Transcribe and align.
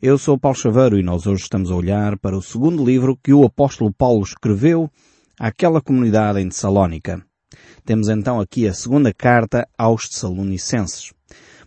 Eu 0.00 0.18
sou 0.18 0.38
Paulo 0.38 0.58
Chaveiro 0.58 0.98
e 0.98 1.02
nós 1.02 1.26
hoje 1.26 1.44
estamos 1.44 1.70
a 1.70 1.74
olhar 1.74 2.18
para 2.18 2.36
o 2.36 2.42
segundo 2.42 2.84
livro 2.84 3.16
que 3.16 3.32
o 3.32 3.44
apóstolo 3.44 3.90
Paulo 3.90 4.22
escreveu 4.22 4.90
àquela 5.40 5.80
comunidade 5.80 6.38
em 6.38 6.50
Tessalónica. 6.50 7.24
Temos 7.82 8.10
então 8.10 8.38
aqui 8.38 8.68
a 8.68 8.74
segunda 8.74 9.10
carta 9.10 9.66
aos 9.76 10.06
Tessalonicenses. 10.06 11.14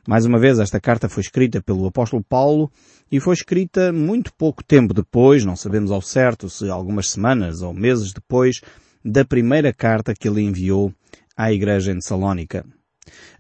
Mais 0.07 0.27
uma 0.27 0.37
vez, 0.37 0.59
esta 0.59 0.79
carta 0.79 1.09
foi 1.09 1.21
escrita 1.21 1.59
pelo 1.59 1.87
apóstolo 1.87 2.23
Paulo 2.23 2.71
e 3.11 3.19
foi 3.19 3.33
escrita 3.33 3.91
muito 3.91 4.31
pouco 4.35 4.63
tempo 4.63 4.93
depois, 4.93 5.43
não 5.43 5.55
sabemos 5.55 5.89
ao 5.89 6.01
certo 6.01 6.51
se 6.51 6.69
algumas 6.69 7.09
semanas 7.09 7.63
ou 7.63 7.73
meses 7.73 8.13
depois, 8.13 8.61
da 9.03 9.25
primeira 9.25 9.73
carta 9.73 10.13
que 10.13 10.29
ele 10.29 10.43
enviou 10.43 10.93
à 11.35 11.51
igreja 11.51 11.91
em 11.91 11.95
Tessalónica. 11.95 12.63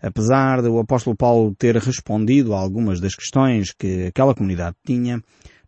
Apesar 0.01 0.61
do 0.61 0.79
apóstolo 0.79 1.15
Paulo 1.15 1.55
ter 1.55 1.75
respondido 1.77 2.53
a 2.53 2.59
algumas 2.59 2.99
das 2.99 3.15
questões 3.15 3.71
que 3.71 4.07
aquela 4.07 4.35
comunidade 4.35 4.75
tinha, 4.85 5.21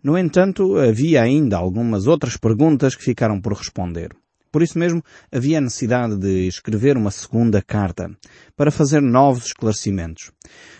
no 0.03 0.17
entanto, 0.17 0.77
havia 0.77 1.21
ainda 1.21 1.57
algumas 1.57 2.07
outras 2.07 2.35
perguntas 2.35 2.95
que 2.95 3.03
ficaram 3.03 3.39
por 3.39 3.53
responder. 3.53 4.09
Por 4.51 4.61
isso 4.61 4.77
mesmo, 4.77 5.01
havia 5.31 5.59
a 5.59 5.61
necessidade 5.61 6.17
de 6.17 6.47
escrever 6.47 6.97
uma 6.97 7.09
segunda 7.09 7.61
carta, 7.61 8.11
para 8.57 8.69
fazer 8.69 9.01
novos 9.01 9.45
esclarecimentos. 9.45 10.31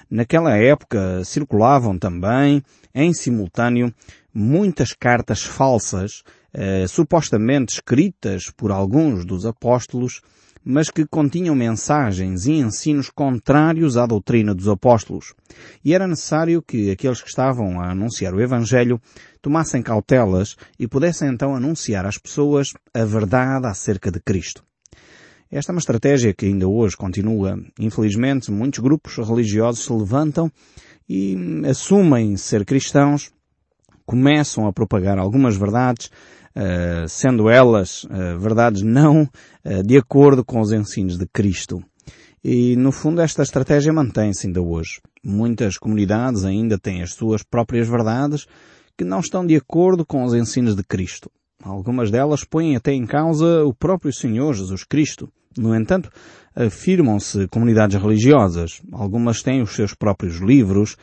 Naquela 0.09 0.57
época 0.57 1.23
circulavam 1.23 1.97
também, 1.97 2.61
em 2.93 3.13
simultâneo, 3.13 3.93
muitas 4.33 4.93
cartas 4.93 5.43
falsas, 5.43 6.23
eh, 6.53 6.85
supostamente 6.87 7.75
escritas 7.75 8.51
por 8.57 8.71
alguns 8.71 9.23
dos 9.23 9.45
apóstolos, 9.45 10.19
mas 10.63 10.89
que 10.89 11.05
continham 11.05 11.55
mensagens 11.55 12.45
e 12.45 12.53
ensinos 12.53 13.09
contrários 13.09 13.97
à 13.97 14.05
doutrina 14.05 14.53
dos 14.53 14.67
apóstolos. 14.67 15.33
E 15.83 15.93
era 15.93 16.07
necessário 16.07 16.61
que 16.61 16.91
aqueles 16.91 17.21
que 17.21 17.29
estavam 17.29 17.79
a 17.79 17.91
anunciar 17.91 18.33
o 18.33 18.41
Evangelho 18.41 19.01
tomassem 19.41 19.81
cautelas 19.81 20.55
e 20.77 20.87
pudessem 20.87 21.29
então 21.29 21.55
anunciar 21.55 22.05
às 22.05 22.17
pessoas 22.17 22.73
a 22.93 23.03
verdade 23.03 23.65
acerca 23.65 24.11
de 24.11 24.19
Cristo. 24.19 24.63
Esta 25.51 25.71
é 25.71 25.73
uma 25.73 25.79
estratégia 25.79 26.33
que 26.33 26.45
ainda 26.45 26.67
hoje 26.67 26.95
continua. 26.95 27.59
Infelizmente, 27.77 28.49
muitos 28.49 28.79
grupos 28.79 29.17
religiosos 29.17 29.83
se 29.83 29.91
levantam 29.91 30.49
e 31.09 31.35
assumem 31.69 32.37
ser 32.37 32.63
cristãos, 32.63 33.31
começam 34.05 34.65
a 34.65 34.71
propagar 34.71 35.17
algumas 35.19 35.57
verdades, 35.57 36.09
sendo 37.07 37.49
elas 37.49 38.03
uh, 38.03 38.37
verdades 38.39 38.81
não 38.81 39.23
uh, 39.23 39.83
de 39.83 39.97
acordo 39.97 40.43
com 40.43 40.59
os 40.59 40.71
ensinos 40.71 41.17
de 41.17 41.25
Cristo. 41.25 41.83
E, 42.43 42.75
no 42.75 42.91
fundo, 42.91 43.21
esta 43.21 43.43
estratégia 43.43 43.93
mantém-se 43.93 44.47
ainda 44.47 44.61
hoje. 44.61 44.99
Muitas 45.23 45.77
comunidades 45.77 46.43
ainda 46.43 46.77
têm 46.77 47.03
as 47.03 47.13
suas 47.13 47.43
próprias 47.43 47.87
verdades 47.87 48.47
que 48.97 49.05
não 49.05 49.19
estão 49.19 49.45
de 49.45 49.55
acordo 49.55 50.05
com 50.05 50.23
os 50.23 50.33
ensinos 50.33 50.75
de 50.75 50.83
Cristo. 50.83 51.29
Algumas 51.63 52.09
delas 52.09 52.43
põem 52.43 52.75
até 52.75 52.91
em 52.93 53.05
causa 53.05 53.63
o 53.63 53.73
próprio 53.73 54.11
Senhor 54.11 54.53
Jesus 54.53 54.83
Cristo. 54.83 55.29
No 55.55 55.75
entanto, 55.75 56.09
afirmam-se 56.55 57.47
comunidades 57.47 58.01
religiosas. 58.01 58.81
Algumas 58.91 59.43
têm 59.43 59.61
os 59.61 59.75
seus 59.75 59.93
próprios 59.93 60.37
livros, 60.37 60.97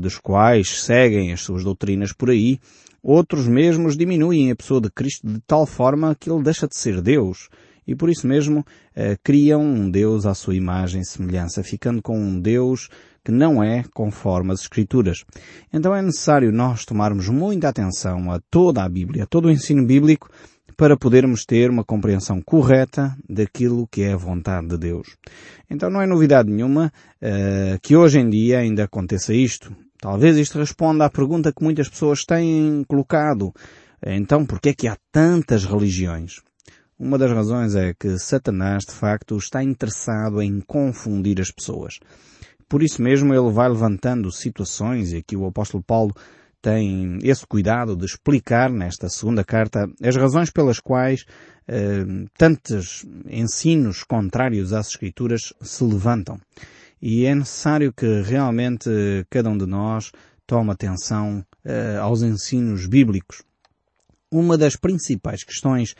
dos 0.00 0.18
quais 0.18 0.82
seguem 0.82 1.32
as 1.32 1.42
suas 1.42 1.62
doutrinas 1.62 2.12
por 2.12 2.30
aí, 2.30 2.58
Outros 3.06 3.46
mesmos 3.46 3.98
diminuem 3.98 4.50
a 4.50 4.56
pessoa 4.56 4.80
de 4.80 4.90
Cristo 4.90 5.26
de 5.26 5.38
tal 5.46 5.66
forma 5.66 6.16
que 6.18 6.30
ele 6.30 6.42
deixa 6.42 6.66
de 6.66 6.74
ser 6.74 7.02
Deus 7.02 7.50
e 7.86 7.94
por 7.94 8.08
isso 8.08 8.26
mesmo 8.26 8.64
eh, 8.96 9.18
criam 9.22 9.62
um 9.62 9.90
Deus 9.90 10.24
à 10.24 10.32
sua 10.32 10.54
imagem 10.54 11.02
e 11.02 11.06
semelhança, 11.06 11.62
ficando 11.62 12.00
com 12.00 12.18
um 12.18 12.40
Deus 12.40 12.88
que 13.22 13.30
não 13.30 13.62
é 13.62 13.84
conforme 13.92 14.52
as 14.52 14.60
Escrituras. 14.60 15.24
Então 15.70 15.94
é 15.94 16.00
necessário 16.00 16.50
nós 16.50 16.86
tomarmos 16.86 17.28
muita 17.28 17.68
atenção 17.68 18.30
a 18.32 18.40
toda 18.50 18.82
a 18.82 18.88
Bíblia, 18.88 19.24
a 19.24 19.26
todo 19.26 19.48
o 19.48 19.50
ensino 19.50 19.86
bíblico, 19.86 20.30
para 20.74 20.96
podermos 20.96 21.44
ter 21.44 21.70
uma 21.70 21.84
compreensão 21.84 22.40
correta 22.42 23.14
daquilo 23.28 23.86
que 23.86 24.02
é 24.02 24.14
a 24.14 24.16
vontade 24.16 24.68
de 24.68 24.78
Deus. 24.78 25.16
Então 25.70 25.90
não 25.90 26.00
é 26.00 26.06
novidade 26.06 26.50
nenhuma 26.50 26.92
uh, 27.22 27.78
que 27.80 27.94
hoje 27.94 28.18
em 28.18 28.28
dia 28.28 28.58
ainda 28.58 28.84
aconteça 28.84 29.32
isto. 29.32 29.74
Talvez 30.04 30.36
isto 30.36 30.58
responda 30.58 31.06
à 31.06 31.08
pergunta 31.08 31.50
que 31.50 31.64
muitas 31.64 31.88
pessoas 31.88 32.26
têm 32.26 32.84
colocado. 32.86 33.54
Então, 34.04 34.44
por 34.44 34.60
que 34.60 34.68
é 34.68 34.74
que 34.74 34.86
há 34.86 34.98
tantas 35.10 35.64
religiões? 35.64 36.42
Uma 36.98 37.16
das 37.16 37.30
razões 37.30 37.74
é 37.74 37.94
que 37.98 38.18
Satanás, 38.18 38.84
de 38.84 38.92
facto, 38.92 39.34
está 39.38 39.64
interessado 39.64 40.42
em 40.42 40.60
confundir 40.60 41.40
as 41.40 41.50
pessoas. 41.50 42.00
Por 42.68 42.82
isso 42.82 43.00
mesmo 43.00 43.32
ele 43.32 43.50
vai 43.50 43.66
levantando 43.66 44.30
situações, 44.30 45.10
e 45.10 45.16
aqui 45.16 45.38
o 45.38 45.46
apóstolo 45.46 45.82
Paulo 45.82 46.14
tem 46.60 47.18
esse 47.22 47.46
cuidado 47.46 47.96
de 47.96 48.04
explicar 48.04 48.70
nesta 48.70 49.08
segunda 49.08 49.42
carta 49.42 49.88
as 50.02 50.16
razões 50.16 50.50
pelas 50.50 50.80
quais 50.80 51.24
eh, 51.66 52.04
tantos 52.36 53.06
ensinos 53.26 54.04
contrários 54.04 54.74
às 54.74 54.88
Escrituras 54.88 55.54
se 55.62 55.82
levantam. 55.82 56.38
E 57.06 57.26
é 57.26 57.34
necessário 57.34 57.92
que 57.92 58.22
realmente 58.22 58.88
cada 59.28 59.50
um 59.50 59.58
de 59.58 59.66
nós 59.66 60.10
tome 60.46 60.70
atenção 60.70 61.44
uh, 61.62 62.00
aos 62.00 62.22
ensinos 62.22 62.86
bíblicos. 62.86 63.42
Uma 64.32 64.56
das 64.56 64.74
principais 64.74 65.44
questões 65.44 65.94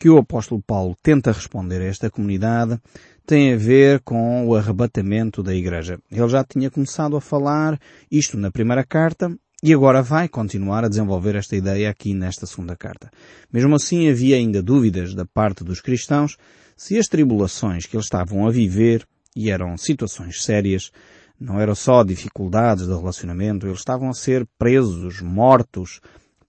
que 0.00 0.10
o 0.10 0.18
apóstolo 0.18 0.60
Paulo 0.60 0.96
tenta 1.00 1.30
responder 1.30 1.80
a 1.80 1.84
esta 1.84 2.10
comunidade 2.10 2.76
tem 3.24 3.52
a 3.52 3.56
ver 3.56 4.00
com 4.00 4.48
o 4.48 4.56
arrebatamento 4.56 5.44
da 5.44 5.54
igreja. 5.54 6.00
Ele 6.10 6.28
já 6.28 6.42
tinha 6.42 6.72
começado 6.72 7.16
a 7.16 7.20
falar 7.20 7.78
isto 8.10 8.36
na 8.36 8.50
primeira 8.50 8.84
carta 8.84 9.32
e 9.62 9.72
agora 9.72 10.02
vai 10.02 10.28
continuar 10.28 10.84
a 10.84 10.88
desenvolver 10.88 11.36
esta 11.36 11.54
ideia 11.54 11.88
aqui 11.88 12.12
nesta 12.14 12.46
segunda 12.46 12.74
carta. 12.74 13.12
Mesmo 13.52 13.76
assim 13.76 14.10
havia 14.10 14.34
ainda 14.34 14.60
dúvidas 14.60 15.14
da 15.14 15.24
parte 15.24 15.62
dos 15.62 15.80
cristãos 15.80 16.36
se 16.76 16.98
as 16.98 17.06
tribulações 17.06 17.86
que 17.86 17.94
eles 17.94 18.06
estavam 18.06 18.44
a 18.44 18.50
viver 18.50 19.06
e 19.38 19.50
eram 19.52 19.76
situações 19.76 20.42
sérias, 20.42 20.90
não 21.38 21.60
eram 21.60 21.72
só 21.72 22.02
dificuldades 22.02 22.88
de 22.88 22.92
relacionamento, 22.92 23.68
eles 23.68 23.78
estavam 23.78 24.10
a 24.10 24.12
ser 24.12 24.44
presos, 24.58 25.20
mortos, 25.22 26.00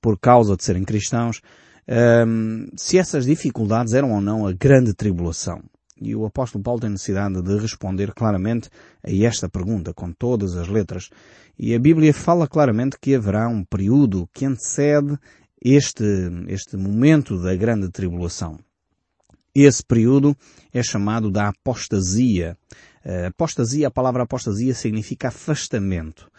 por 0.01 0.17
causa 0.17 0.57
de 0.57 0.63
serem 0.63 0.83
cristãos, 0.83 1.39
um, 2.25 2.67
se 2.75 2.97
essas 2.97 3.27
dificuldades 3.27 3.93
eram 3.93 4.11
ou 4.11 4.19
não 4.19 4.47
a 4.47 4.53
grande 4.53 4.95
tribulação. 4.95 5.61
E 6.01 6.15
o 6.15 6.25
apóstolo 6.25 6.63
Paulo 6.63 6.79
tem 6.79 6.89
necessidade 6.89 7.39
de 7.39 7.57
responder 7.59 8.11
claramente 8.11 8.69
a 9.03 9.11
esta 9.23 9.47
pergunta, 9.47 9.93
com 9.93 10.11
todas 10.11 10.55
as 10.55 10.67
letras. 10.67 11.09
E 11.59 11.75
a 11.75 11.79
Bíblia 11.79 12.11
fala 12.11 12.47
claramente 12.47 12.97
que 12.99 13.13
haverá 13.13 13.47
um 13.47 13.63
período 13.63 14.27
que 14.33 14.45
antecede 14.45 15.15
este, 15.63 16.03
este 16.47 16.75
momento 16.75 17.39
da 17.39 17.55
grande 17.55 17.91
tribulação. 17.91 18.57
Esse 19.53 19.83
período 19.83 20.35
é 20.73 20.81
chamado 20.83 21.31
da 21.31 21.49
apostasia. 21.49 22.57
apostasia, 23.27 23.87
a 23.87 23.91
palavra 23.91 24.23
apostasia 24.23 24.73
significa 24.73 25.29
afastamento. 25.29 26.29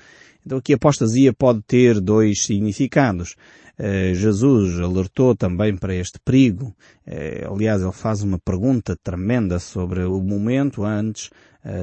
Então 0.44 0.58
aqui 0.58 0.72
apostasia 0.72 1.32
pode 1.32 1.62
ter 1.62 2.00
dois 2.00 2.42
significados. 2.42 3.36
Uh, 3.78 4.14
Jesus 4.14 4.78
alertou 4.78 5.34
também 5.34 5.74
para 5.76 5.94
este 5.94 6.18
perigo. 6.22 6.74
Uh, 7.06 7.54
aliás, 7.54 7.82
ele 7.82 7.92
faz 7.92 8.22
uma 8.22 8.38
pergunta 8.38 8.96
tremenda 9.02 9.58
sobre 9.58 10.04
o 10.04 10.20
momento 10.20 10.84
antes 10.84 11.30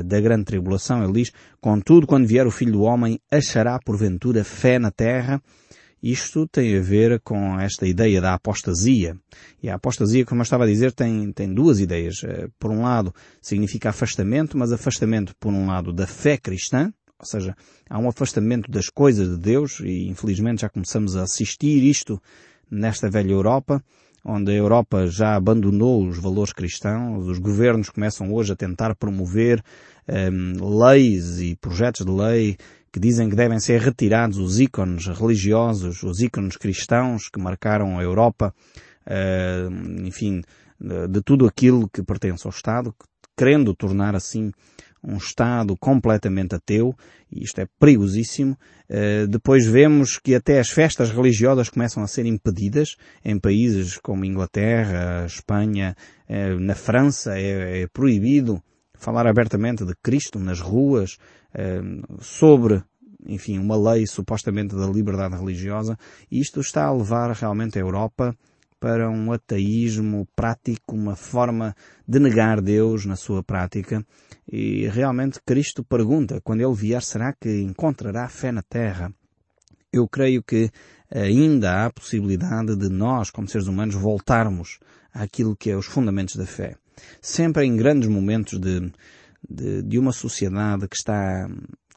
da 0.05 0.19
grande 0.19 0.45
tribulação. 0.45 1.03
Ele 1.03 1.21
diz, 1.21 1.31
contudo, 1.61 2.07
quando 2.07 2.25
vier 2.25 2.47
o 2.47 2.51
Filho 2.51 2.71
do 2.71 2.81
Homem, 2.81 3.19
achará 3.31 3.77
porventura 3.85 4.43
fé 4.43 4.79
na 4.79 4.89
terra? 4.89 5.39
Isto 6.01 6.47
tem 6.47 6.77
a 6.77 6.81
ver 6.81 7.19
com 7.21 7.59
esta 7.59 7.87
ideia 7.87 8.21
da 8.21 8.33
apostasia. 8.33 9.17
E 9.61 9.69
a 9.69 9.75
apostasia, 9.75 10.25
como 10.25 10.41
eu 10.41 10.43
estava 10.43 10.63
a 10.63 10.67
dizer, 10.67 10.91
tem, 10.91 11.31
tem 11.31 11.51
duas 11.51 11.79
ideias. 11.79 12.23
Eh, 12.23 12.47
por 12.59 12.71
um 12.71 12.83
lado, 12.83 13.13
significa 13.41 13.89
afastamento, 13.89 14.57
mas 14.57 14.71
afastamento, 14.71 15.35
por 15.39 15.51
um 15.51 15.65
lado, 15.65 15.91
da 15.91 16.05
fé 16.05 16.37
cristã, 16.37 16.93
ou 17.19 17.25
seja, 17.25 17.55
há 17.89 17.97
um 17.97 18.07
afastamento 18.07 18.69
das 18.69 18.89
coisas 18.89 19.27
de 19.27 19.37
Deus, 19.37 19.79
e 19.79 20.07
infelizmente 20.07 20.61
já 20.61 20.69
começamos 20.69 21.15
a 21.15 21.23
assistir 21.23 21.83
isto 21.83 22.21
nesta 22.69 23.09
velha 23.09 23.31
Europa, 23.31 23.83
onde 24.23 24.51
a 24.51 24.55
Europa 24.55 25.07
já 25.07 25.35
abandonou 25.35 26.05
os 26.05 26.19
valores 26.19 26.53
cristãos, 26.53 27.27
os 27.27 27.39
governos 27.39 27.89
começam 27.89 28.31
hoje 28.33 28.53
a 28.53 28.55
tentar 28.55 28.93
promover 28.95 29.63
um, 30.07 30.13
ehm, 30.13 30.79
leis 30.79 31.39
e 31.39 31.55
projetos 31.55 32.05
de 32.05 32.11
lei 32.11 32.57
que 32.97 32.99
dizem 32.99 33.29
que 33.29 33.35
devem 33.35 33.59
ser 33.59 33.79
retirados 33.79 34.39
os 34.39 34.59
ícones 34.59 35.05
religiosos, 35.05 36.01
os 36.01 36.19
ícones 36.19 36.57
cristãos 36.57 37.29
que 37.29 37.39
marcaram 37.39 37.99
a 37.99 38.01
Europa, 38.01 38.51
uh, 39.05 40.01
enfim, 40.03 40.41
de 40.79 41.21
tudo 41.21 41.45
aquilo 41.45 41.87
que 41.87 42.01
pertence 42.01 42.47
ao 42.47 42.51
Estado, 42.51 42.95
querendo 43.37 43.75
tornar 43.75 44.15
assim 44.15 44.51
um 45.03 45.17
Estado 45.17 45.77
completamente 45.77 46.55
ateu, 46.55 46.95
e 47.31 47.43
isto 47.43 47.61
é 47.61 47.67
perigosíssimo. 47.79 48.57
Uh, 48.89 49.27
depois 49.27 49.63
vemos 49.67 50.17
que 50.17 50.33
até 50.33 50.59
as 50.59 50.69
festas 50.69 51.11
religiosas 51.11 51.69
começam 51.69 52.01
a 52.01 52.07
ser 52.07 52.25
impedidas 52.25 52.95
em 53.23 53.39
países 53.39 53.97
como 53.97 54.25
Inglaterra, 54.25 55.23
Espanha, 55.23 55.95
uh, 56.27 56.59
na 56.59 56.73
França 56.73 57.37
é, 57.37 57.83
é 57.83 57.87
proibido 57.87 58.59
falar 58.97 59.27
abertamente 59.27 59.85
de 59.85 59.95
Cristo 59.95 60.39
nas 60.39 60.59
ruas, 60.59 61.17
eh, 61.53 61.81
sobre 62.19 62.83
enfim, 63.25 63.57
uma 63.57 63.75
lei 63.75 64.05
supostamente 64.07 64.75
da 64.75 64.87
liberdade 64.87 65.35
religiosa, 65.35 65.97
isto 66.31 66.61
está 66.61 66.85
a 66.85 66.93
levar 66.93 67.31
realmente 67.31 67.77
a 67.77 67.81
Europa 67.81 68.35
para 68.79 69.09
um 69.09 69.31
ateísmo 69.31 70.27
prático, 70.35 70.95
uma 70.95 71.15
forma 71.15 71.75
de 72.07 72.19
negar 72.19 72.61
Deus 72.61 73.05
na 73.05 73.15
sua 73.15 73.43
prática. 73.43 74.05
E 74.49 74.87
realmente 74.87 75.41
Cristo 75.45 75.83
pergunta, 75.83 76.39
quando 76.41 76.61
ele 76.61 76.75
vier, 76.75 77.01
será 77.01 77.33
que 77.33 77.61
encontrará 77.61 78.29
fé 78.29 78.51
na 78.51 78.61
terra? 78.61 79.11
Eu 79.91 80.07
creio 80.07 80.43
que 80.43 80.69
ainda 81.09 81.85
há 81.85 81.91
possibilidade 81.91 82.75
de 82.75 82.89
nós, 82.89 83.31
como 83.31 83.47
seres 83.47 83.67
humanos, 83.67 83.95
voltarmos 83.95 84.79
àquilo 85.11 85.55
que 85.55 85.71
é 85.71 85.75
os 85.75 85.87
fundamentos 85.87 86.35
da 86.35 86.45
fé. 86.45 86.75
Sempre 87.21 87.65
em 87.65 87.75
grandes 87.75 88.09
momentos 88.09 88.59
de, 88.59 88.91
de, 89.49 89.81
de 89.81 89.99
uma 89.99 90.11
sociedade 90.11 90.87
que 90.87 90.95
está 90.95 91.47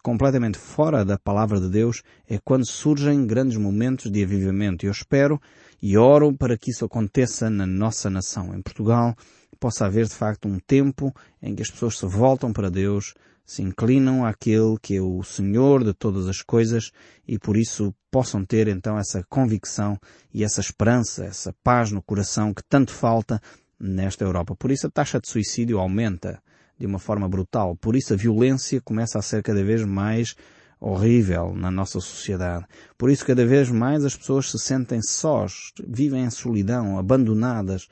completamente 0.03 0.59
fora 0.59 1.05
da 1.05 1.19
palavra 1.19 1.61
de 1.61 1.69
Deus 1.69 2.03
é 2.29 2.39
quando 2.39 2.67
surgem 2.67 3.27
grandes 3.27 3.59
momentos 3.59 4.11
de 4.11 4.23
avivamento. 4.23 4.87
Eu 4.87 4.93
espero 4.93 5.41
e 5.83 5.97
oro 5.97 6.33
para 6.33 6.57
que 6.57 6.71
isso 6.71 6.85
aconteça 6.85 7.51
na 7.51 7.67
nossa 7.67 8.09
nação. 8.11 8.55
Em 8.55 8.63
Portugal 8.63 9.15
possa 9.59 9.85
haver 9.85 10.07
de 10.07 10.15
facto 10.15 10.49
um 10.49 10.59
tempo 10.59 11.15
em 11.43 11.55
que 11.55 11.63
as 11.63 11.71
pessoas 11.71 11.99
se 11.99 12.07
voltam 12.07 12.51
para 12.51 12.71
Deus, 12.71 13.15
se 13.45 13.63
inclinam 13.63 14.25
àquele 14.25 14.79
que 14.81 14.97
é 14.97 15.03
o 15.03 15.23
Senhor 15.23 15.85
de 15.85 15.93
todas 15.93 16.29
as 16.29 16.41
coisas 16.41 16.91
e 17.29 17.39
por 17.39 17.57
isso 17.57 17.95
possam 18.11 18.45
ter 18.45 18.69
então 18.69 18.99
essa 18.99 19.23
convicção 19.29 19.99
e 20.33 20.43
essa 20.43 20.61
esperança, 20.61 21.25
essa 21.25 21.55
paz 21.63 21.91
no 21.91 22.01
coração 22.03 22.55
que 22.55 22.63
tanto 22.69 22.93
falta 22.93 23.41
nesta 23.81 24.25
Europa. 24.25 24.55
Por 24.55 24.71
isso 24.71 24.87
a 24.87 24.91
taxa 24.91 25.19
de 25.19 25.29
suicídio 25.29 25.79
aumenta 25.79 26.43
de 26.79 26.87
uma 26.87 26.99
forma 26.99 27.29
brutal. 27.29 27.77
Por 27.77 27.97
isso 27.97 28.13
a 28.13 28.17
violência 28.17 28.81
começa 28.81 29.19
a 29.19 29.23
ser 29.23 29.43
cada 29.43 29.63
vez 29.65 29.85
mais 29.85 30.35
horrível 30.81 31.55
na 31.55 31.71
nossa 31.71 32.01
sociedade. 32.01 32.65
Por 32.97 33.11
isso 33.11 33.27
cada 33.27 33.45
vez 33.45 33.71
mais 33.71 34.05
as 34.05 34.17
pessoas 34.17 34.51
se 34.51 34.59
sentem 34.59 35.01
sós, 35.03 35.73
vivem 35.87 36.25
em 36.25 36.31
solidão, 36.31 36.99
abandonadas, 36.99 37.87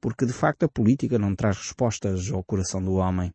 porque 0.00 0.26
de 0.26 0.32
facto 0.32 0.64
a 0.64 0.68
política 0.68 1.18
não 1.18 1.34
traz 1.34 1.56
respostas 1.56 2.30
ao 2.30 2.44
coração 2.44 2.82
do 2.82 2.94
homem. 2.94 3.32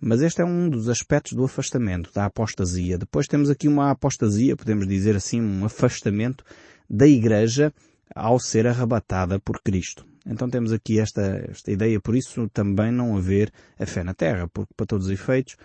Mas 0.00 0.20
este 0.20 0.42
é 0.42 0.44
um 0.44 0.68
dos 0.68 0.88
aspectos 0.88 1.34
do 1.34 1.44
afastamento, 1.44 2.12
da 2.12 2.24
apostasia. 2.24 2.98
Depois 2.98 3.28
temos 3.28 3.48
aqui 3.48 3.68
uma 3.68 3.92
apostasia, 3.92 4.56
podemos 4.56 4.88
dizer 4.88 5.14
assim, 5.14 5.40
um 5.40 5.64
afastamento 5.64 6.44
da 6.90 7.06
Igreja 7.06 7.72
ao 8.12 8.40
ser 8.40 8.66
arrebatada 8.66 9.38
por 9.38 9.62
Cristo. 9.62 10.04
Então 10.26 10.48
temos 10.48 10.72
aqui 10.72 11.00
esta, 11.00 11.44
esta 11.50 11.70
ideia, 11.70 12.00
por 12.00 12.14
isso 12.14 12.48
também 12.50 12.92
não 12.92 13.16
haver 13.16 13.52
a 13.78 13.86
fé 13.86 14.04
na 14.04 14.14
Terra, 14.14 14.48
porque 14.52 14.72
para 14.76 14.86
todos 14.86 15.06
os 15.06 15.12
efeitos, 15.12 15.56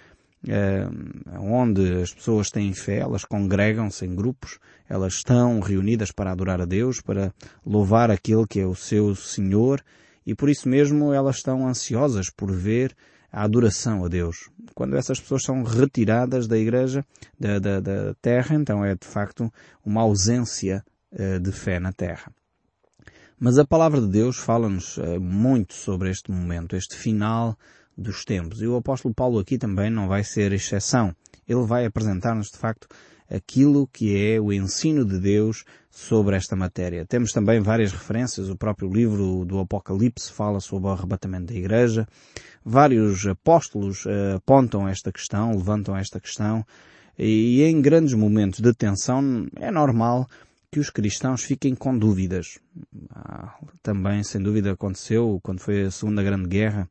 eh, 0.48 0.88
onde 1.40 2.02
as 2.02 2.14
pessoas 2.14 2.50
têm 2.50 2.74
fé, 2.74 3.00
elas 3.00 3.24
congregam-se 3.24 4.06
em 4.06 4.16
grupos, 4.16 4.60
elas 4.90 5.16
estão 5.16 5.60
reunidas 5.60 6.12
para 6.12 6.32
adorar 6.32 6.62
a 6.62 6.66
Deus, 6.66 7.02
para 7.02 7.34
louvar 7.66 8.10
aquele 8.10 8.48
que 8.48 8.60
é 8.60 8.66
o 8.66 8.76
seu 8.76 9.16
Senhor, 9.16 9.84
e 10.26 10.34
por 10.34 10.50
isso 10.50 10.68
mesmo 10.68 11.14
elas 11.14 11.38
estão 11.38 11.68
ansiosas 11.68 12.30
por 12.30 12.52
ver 12.52 12.96
a 13.32 13.44
adoração 13.44 14.04
a 14.04 14.08
Deus. 14.08 14.50
Quando 14.74 14.96
essas 14.96 15.20
pessoas 15.20 15.44
são 15.44 15.64
retiradas 15.64 16.48
da 16.48 16.58
igreja, 16.58 17.06
da, 17.40 17.60
da, 17.60 17.80
da 17.80 18.14
terra, 18.22 18.56
então 18.56 18.84
é 18.84 18.96
de 18.96 19.08
facto 19.08 19.52
uma 19.86 20.02
ausência 20.02 20.84
uh, 21.12 21.40
de 21.40 21.52
fé 21.52 21.80
na 21.80 21.92
terra. 21.92 22.32
Mas 23.40 23.60
a 23.60 23.66
palavra 23.66 24.02
de 24.02 24.08
Deus 24.08 24.38
fala-nos 24.38 24.98
uh, 24.98 25.22
muito 25.22 25.76
sobre 25.76 26.10
este 26.10 26.32
momento, 26.32 26.76
este 26.76 26.96
final 26.96 27.56
dos 27.96 28.26
tempos. 28.26 28.64
E 28.64 28.68
o 28.68 28.76
apóstolo 28.76 29.14
Paulo 29.14 29.38
aqui 29.38 29.60
também 29.60 29.92
não 29.92 30.08
vai 30.08 30.24
ser 30.24 30.52
exceção. 30.54 31.16
Ele 31.48 31.64
vai 31.64 31.86
apresentar-nos 31.86 32.48
de 32.48 32.58
facto 32.58 32.88
aquilo 33.30 33.88
que 33.88 34.18
é 34.18 34.42
o 34.42 34.52
ensino 34.52 35.06
de 35.06 35.20
Deus 35.20 35.66
sobre 35.92 36.36
esta 36.36 36.56
matéria. 36.56 37.06
Temos 37.06 37.32
também 37.32 37.60
várias 37.60 37.92
referências. 37.92 38.50
O 38.50 38.58
próprio 38.58 38.92
livro 38.92 39.46
do 39.46 39.60
Apocalipse 39.60 40.32
fala 40.32 40.60
sobre 40.60 40.90
o 40.90 40.92
arrebatamento 40.92 41.54
da 41.54 41.60
Igreja. 41.60 42.08
Vários 42.66 43.24
apóstolos 43.28 44.04
uh, 44.06 44.38
apontam 44.38 44.88
esta 44.88 45.12
questão, 45.12 45.52
levantam 45.52 45.96
esta 45.96 46.20
questão. 46.20 46.66
E 47.20 47.62
em 47.62 47.82
grandes 47.82 48.16
momentos 48.16 48.62
de 48.62 48.74
tensão 48.74 49.48
é 49.58 49.70
normal 49.70 50.28
que 50.72 50.80
os 50.80 50.90
cristãos 50.90 51.44
fiquem 51.44 51.74
com 51.76 51.98
dúvidas. 51.98 52.60
Ah, 53.12 53.56
também, 53.82 54.24
sem 54.24 54.42
dúvida, 54.42 54.72
aconteceu 54.72 55.40
quando 55.42 55.60
foi 55.60 55.84
a 55.84 55.92
Segunda 55.92 56.22
Grande 56.22 56.48
Guerra. 56.48 56.90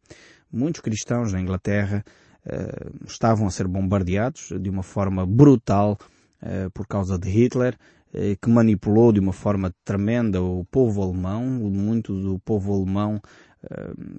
Muitos 0.50 0.80
cristãos 0.80 1.32
na 1.32 1.40
Inglaterra 1.40 2.04
uh, 2.46 3.06
estavam 3.06 3.46
a 3.46 3.50
ser 3.50 3.66
bombardeados 3.66 4.52
de 4.60 4.70
uma 4.70 4.82
forma 4.82 5.26
brutal 5.26 5.98
uh, 6.42 6.70
por 6.72 6.86
causa 6.86 7.18
de 7.18 7.28
Hitler 7.28 7.76
eh, 8.14 8.36
que 8.40 8.48
manipulou 8.48 9.12
de 9.12 9.20
uma 9.20 9.32
forma 9.32 9.74
tremenda 9.84 10.40
o 10.40 10.64
povo 10.64 11.02
alemão. 11.02 11.44
Muito 11.44 12.18
do 12.18 12.38
povo 12.38 12.74
alemão 12.74 13.20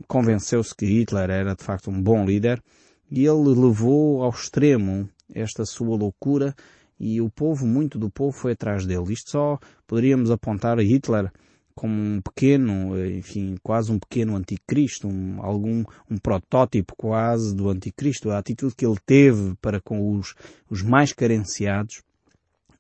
convenceu-se 0.07 0.75
que 0.75 0.85
Hitler 0.85 1.29
era 1.29 1.55
de 1.55 1.63
facto 1.63 1.89
um 1.89 2.01
bom 2.01 2.25
líder 2.25 2.61
e 3.09 3.25
ele 3.25 3.55
levou 3.55 4.21
ao 4.21 4.29
extremo 4.29 5.09
esta 5.33 5.65
sua 5.65 5.95
loucura 5.95 6.53
e 6.99 7.21
o 7.21 7.29
povo, 7.29 7.65
muito 7.65 7.99
do 7.99 8.09
povo 8.09 8.31
foi 8.31 8.53
atrás 8.53 8.85
dele. 8.85 9.13
Isto 9.13 9.31
só 9.31 9.59
poderíamos 9.85 10.31
apontar 10.31 10.79
a 10.79 10.83
Hitler 10.83 11.31
como 11.75 11.93
um 11.93 12.21
pequeno, 12.21 12.99
enfim, 13.05 13.55
quase 13.61 13.91
um 13.91 13.99
pequeno 13.99 14.35
anticristo, 14.35 15.07
um, 15.07 15.39
algum, 15.43 15.83
um 16.09 16.17
protótipo 16.17 16.95
quase 16.97 17.55
do 17.55 17.69
anticristo, 17.69 18.31
a 18.31 18.39
atitude 18.39 18.75
que 18.75 18.83
ele 18.83 18.97
teve 19.05 19.53
para 19.61 19.79
com 19.79 20.17
os, 20.17 20.33
os 20.71 20.81
mais 20.81 21.13
carenciados, 21.13 22.01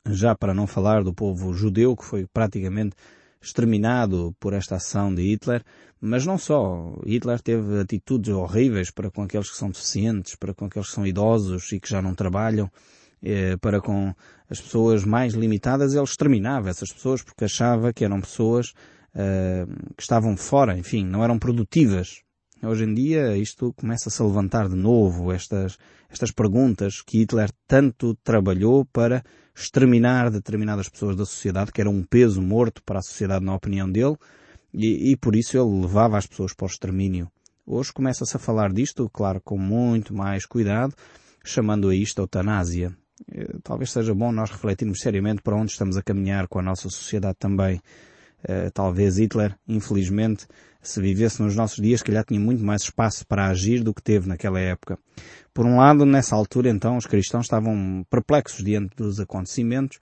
já 0.07 0.33
para 0.35 0.53
não 0.53 0.65
falar 0.65 1.03
do 1.03 1.13
povo 1.13 1.53
judeu 1.53 1.95
que 1.95 2.03
foi 2.03 2.25
praticamente 2.25 2.95
exterminado 3.39 4.35
por 4.39 4.53
esta 4.53 4.77
ação 4.77 5.13
de 5.13 5.21
Hitler, 5.21 5.63
mas 6.01 6.25
não 6.25 6.37
só. 6.37 6.93
Hitler 7.05 7.39
teve 7.39 7.79
atitudes 7.79 8.33
horríveis 8.33 8.89
para 8.89 9.11
com 9.11 9.21
aqueles 9.21 9.49
que 9.49 9.57
são 9.57 9.69
deficientes, 9.69 10.35
para 10.35 10.55
com 10.55 10.65
aqueles 10.65 10.87
que 10.87 10.95
são 10.95 11.05
idosos 11.05 11.71
e 11.71 11.79
que 11.79 11.89
já 11.89 12.01
não 12.01 12.15
trabalham, 12.15 12.69
para 13.61 13.81
com 13.81 14.13
as 14.49 14.61
pessoas 14.61 15.03
mais 15.03 15.33
limitadas, 15.33 15.93
ele 15.93 16.03
exterminava 16.03 16.69
essas 16.69 16.91
pessoas 16.91 17.21
porque 17.21 17.45
achava 17.45 17.91
que 17.91 18.05
eram 18.05 18.21
pessoas 18.21 18.73
eh, 19.19 19.65
que 19.95 20.03
estavam 20.03 20.37
fora, 20.37 20.77
enfim, 20.77 21.03
não 21.03 21.23
eram 21.23 21.39
produtivas. 21.39 22.21
Hoje 22.61 22.83
em 22.83 22.93
dia 22.93 23.35
isto 23.35 23.73
começa-se 23.73 24.21
a 24.21 24.25
levantar 24.25 24.69
de 24.69 24.75
novo 24.75 25.31
estas, 25.31 25.77
estas 26.09 26.31
perguntas 26.31 27.01
que 27.01 27.19
Hitler 27.19 27.49
tanto 27.67 28.15
trabalhou 28.23 28.85
para 28.85 29.23
exterminar 29.55 30.29
determinadas 30.29 30.87
pessoas 30.87 31.15
da 31.15 31.25
sociedade, 31.25 31.71
que 31.71 31.81
era 31.81 31.89
um 31.89 32.03
peso 32.03 32.41
morto 32.41 32.83
para 32.83 32.99
a 32.99 33.01
sociedade 33.01 33.43
na 33.43 33.55
opinião 33.55 33.91
dele, 33.91 34.15
e, 34.73 35.11
e 35.11 35.17
por 35.17 35.35
isso 35.35 35.57
ele 35.57 35.81
levava 35.81 36.17
as 36.17 36.27
pessoas 36.27 36.53
para 36.53 36.65
o 36.65 36.69
extermínio. 36.69 37.27
Hoje 37.65 37.91
começa-se 37.91 38.35
a 38.37 38.39
falar 38.39 38.71
disto, 38.71 39.09
claro, 39.09 39.41
com 39.41 39.57
muito 39.57 40.13
mais 40.13 40.45
cuidado, 40.45 40.93
chamando 41.43 41.89
a 41.89 41.95
isto 41.95 42.21
eutanásia. 42.21 42.95
Eh, 43.31 43.57
talvez 43.63 43.91
seja 43.91 44.13
bom 44.13 44.31
nós 44.31 44.49
refletirmos 44.51 44.99
seriamente 44.99 45.41
para 45.41 45.55
onde 45.55 45.71
estamos 45.71 45.97
a 45.97 46.03
caminhar 46.03 46.47
com 46.47 46.59
a 46.59 46.63
nossa 46.63 46.89
sociedade 46.89 47.37
também. 47.39 47.81
Uh, 48.47 48.69
talvez 48.71 49.17
Hitler, 49.17 49.57
infelizmente, 49.67 50.45
se 50.79 51.01
vivesse 51.01 51.41
nos 51.41 51.55
nossos 51.55 51.81
dias, 51.81 52.03
que 52.03 52.11
já 52.11 52.23
tinha 52.23 52.39
muito 52.39 52.63
mais 52.63 52.83
espaço 52.83 53.25
para 53.25 53.47
agir 53.47 53.83
do 53.83 53.93
que 53.93 54.01
teve 54.01 54.29
naquela 54.29 54.59
época. 54.59 54.97
Por 55.53 55.65
um 55.65 55.77
lado, 55.77 56.05
nessa 56.05 56.35
altura, 56.35 56.69
então, 56.69 56.97
os 56.97 57.07
cristãos 57.07 57.45
estavam 57.45 58.05
perplexos 58.09 58.63
diante 58.63 58.95
dos 58.95 59.19
acontecimentos 59.19 59.97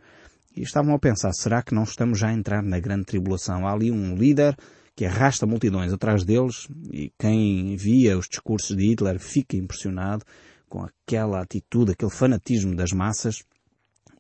e 0.56 0.62
estavam 0.62 0.94
a 0.94 1.00
pensar, 1.00 1.32
será 1.34 1.62
que 1.62 1.74
não 1.74 1.84
estamos 1.84 2.20
já 2.20 2.28
a 2.28 2.34
entrar 2.34 2.62
na 2.62 2.80
grande 2.80 3.06
tribulação? 3.06 3.66
Há 3.66 3.72
ali 3.72 3.90
um 3.90 4.16
líder 4.16 4.56
que 4.96 5.06
arrasta 5.06 5.46
multidões 5.46 5.92
atrás 5.92 6.24
deles 6.24 6.68
e 6.92 7.12
quem 7.18 7.76
via 7.76 8.18
os 8.18 8.28
discursos 8.28 8.76
de 8.76 8.86
Hitler 8.86 9.20
fica 9.20 9.58
impressionado 9.58 10.24
com 10.76 10.84
aquela 10.84 11.42
atitude, 11.42 11.94
aquele 11.94 12.12
fanatismo 12.12 12.76
das 12.76 12.92
massas 12.92 13.42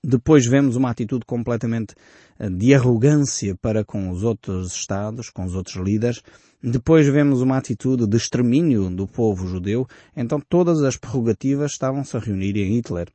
depois 0.01 0.45
vemos 0.45 0.75
uma 0.75 0.91
atitude 0.91 1.25
completamente 1.25 1.95
eh, 2.37 2.47
de 2.47 2.75
arrogância 2.75 3.55
para 3.55 3.83
com 3.83 4.11
os 4.11 4.23
outros 4.23 4.71
Estados, 4.71 5.31
com 5.31 5.43
os 5.43 5.55
outros 5.55 5.75
líderes. 5.77 6.21
Depois 6.61 7.07
vemos 7.07 7.41
uma 7.41 7.57
atitude 7.57 8.05
de 8.05 8.15
extermínio 8.15 8.87
do 8.91 9.07
povo 9.07 9.47
judeu. 9.47 9.87
Então 10.15 10.39
todas 10.39 10.83
as 10.83 10.95
prerrogativas 10.95 11.71
estavam-se 11.71 12.15
a 12.15 12.19
reunir 12.19 12.55
em 12.55 12.75
Hitler. 12.75 13.07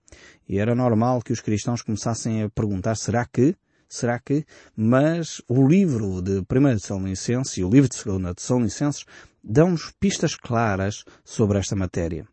E 0.49 0.59
era 0.59 0.75
normal 0.75 1.23
que 1.23 1.33
os 1.33 1.41
cristãos 1.41 1.81
começassem 1.81 2.43
a 2.43 2.51
perguntar, 2.51 2.97
será 2.97 3.25
que? 3.25 3.55
Será 3.89 4.19
que? 4.19 4.45
Mas 4.77 5.41
o 5.49 5.65
livro 5.65 6.21
de 6.21 6.41
1 6.41 6.75
de 6.75 6.83
São 6.83 7.07
Licenses 7.07 7.57
e 7.57 7.63
o 7.63 7.71
livro 7.71 7.89
de 7.89 8.05
2 8.05 8.35
de 8.35 8.43
São 8.43 8.61
Licenses 8.61 9.05
dão-nos 9.45 9.93
pistas 10.01 10.35
claras 10.35 11.05
sobre 11.25 11.57
esta 11.57 11.77
matéria. 11.77 12.27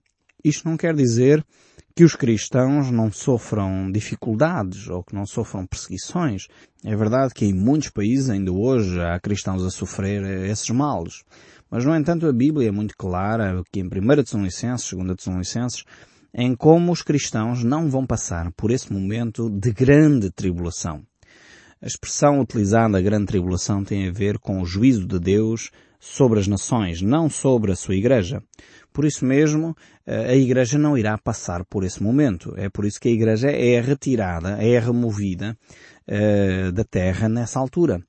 Isto 0.44 0.70
não 0.70 0.78
quer 0.78 0.96
dizer 0.96 1.46
que 1.96 2.04
os 2.04 2.16
cristãos 2.16 2.92
não 2.92 3.12
sofram 3.12 3.92
dificuldades 3.92 4.88
ou 4.88 5.04
que 5.04 5.16
não 5.16 5.26
sofram 5.26 5.66
perseguições. 5.66 6.48
É 6.86 6.96
verdade 6.96 7.34
que 7.34 7.44
em 7.44 7.54
muitos 7.54 7.90
países 7.90 8.30
ainda 8.30 8.52
hoje 8.52 9.02
há 9.02 9.20
cristãos 9.20 9.66
a 9.66 9.72
sofrer 9.72 10.24
esses 10.48 10.70
males. 10.70 11.24
Mas, 11.72 11.84
no 11.84 11.96
entanto, 11.96 12.28
a 12.28 12.32
Bíblia 12.32 12.70
é 12.70 12.72
muito 12.72 12.96
clara 12.96 13.62
que 13.72 13.80
em 13.80 13.86
1 13.86 14.24
de 14.24 14.30
São 14.30 14.44
Licenses, 14.44 14.94
2 14.94 15.16
de 15.16 15.24
São 15.24 15.40
Licenses, 15.40 15.84
em 16.34 16.56
como 16.56 16.92
os 16.92 17.02
cristãos 17.02 17.64
não 17.64 17.90
vão 17.90 18.06
passar 18.06 18.52
por 18.52 18.70
esse 18.70 18.94
momento 18.94 19.50
de 19.50 19.72
grande 19.72 20.30
tribulação. 20.30 21.02
A 21.82 21.88
expressão 21.88 22.40
utilizada, 22.40 23.02
grande 23.02 23.26
tribulação, 23.26 23.84
tem 23.84 24.08
a 24.08 24.12
ver 24.12 24.38
com 24.38 24.62
o 24.62 24.66
juízo 24.66 25.06
de 25.08 25.20
Deus 25.20 25.72
sobre 26.00 26.40
as 26.40 26.48
nações, 26.48 27.02
não 27.02 27.30
sobre 27.30 27.72
a 27.72 27.76
sua 27.76 27.96
igreja. 27.96 28.42
Por 28.94 29.06
isso 29.06 29.26
mesmo, 29.26 29.76
eh, 30.06 30.32
a 30.32 30.36
igreja 30.36 30.78
não 30.78 30.98
irá 30.98 31.18
passar 31.18 31.64
por 31.66 31.84
esse 31.84 32.02
momento. 32.02 32.54
É 32.58 32.68
por 32.70 32.86
isso 32.86 33.00
que 33.00 33.08
a 33.08 33.12
igreja 33.12 33.50
é 33.50 33.80
retirada, 33.80 34.58
é 34.62 34.80
removida 34.80 35.56
uh, 36.08 36.72
da 36.72 36.84
terra 36.84 37.30
nessa 37.30 37.60
altura. 37.60 38.02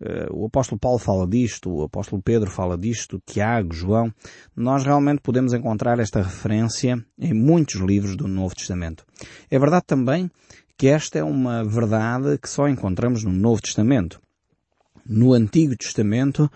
Uh, 0.00 0.32
o 0.32 0.46
apóstolo 0.46 0.78
Paulo 0.78 0.98
fala 0.98 1.26
disto, 1.26 1.70
o 1.70 1.82
apóstolo 1.82 2.22
Pedro 2.22 2.50
fala 2.50 2.78
disto, 2.78 3.20
Tiago, 3.26 3.74
João. 3.74 4.10
Nós 4.56 4.82
realmente 4.82 5.20
podemos 5.20 5.52
encontrar 5.52 5.98
esta 5.98 6.22
referência 6.22 7.04
em 7.18 7.34
muitos 7.34 7.74
livros 7.74 8.16
do 8.16 8.26
Novo 8.26 8.54
Testamento. 8.54 9.04
É 9.50 9.58
verdade 9.58 9.84
também 9.86 10.30
que 10.78 10.88
esta 10.88 11.18
é 11.18 11.22
uma 11.22 11.62
verdade 11.62 12.38
que 12.38 12.48
só 12.48 12.66
encontramos 12.66 13.22
no 13.24 13.30
Novo 13.30 13.60
Testamento. 13.60 14.18
No 15.04 15.34
Antigo 15.34 15.76
Testamento, 15.76 16.50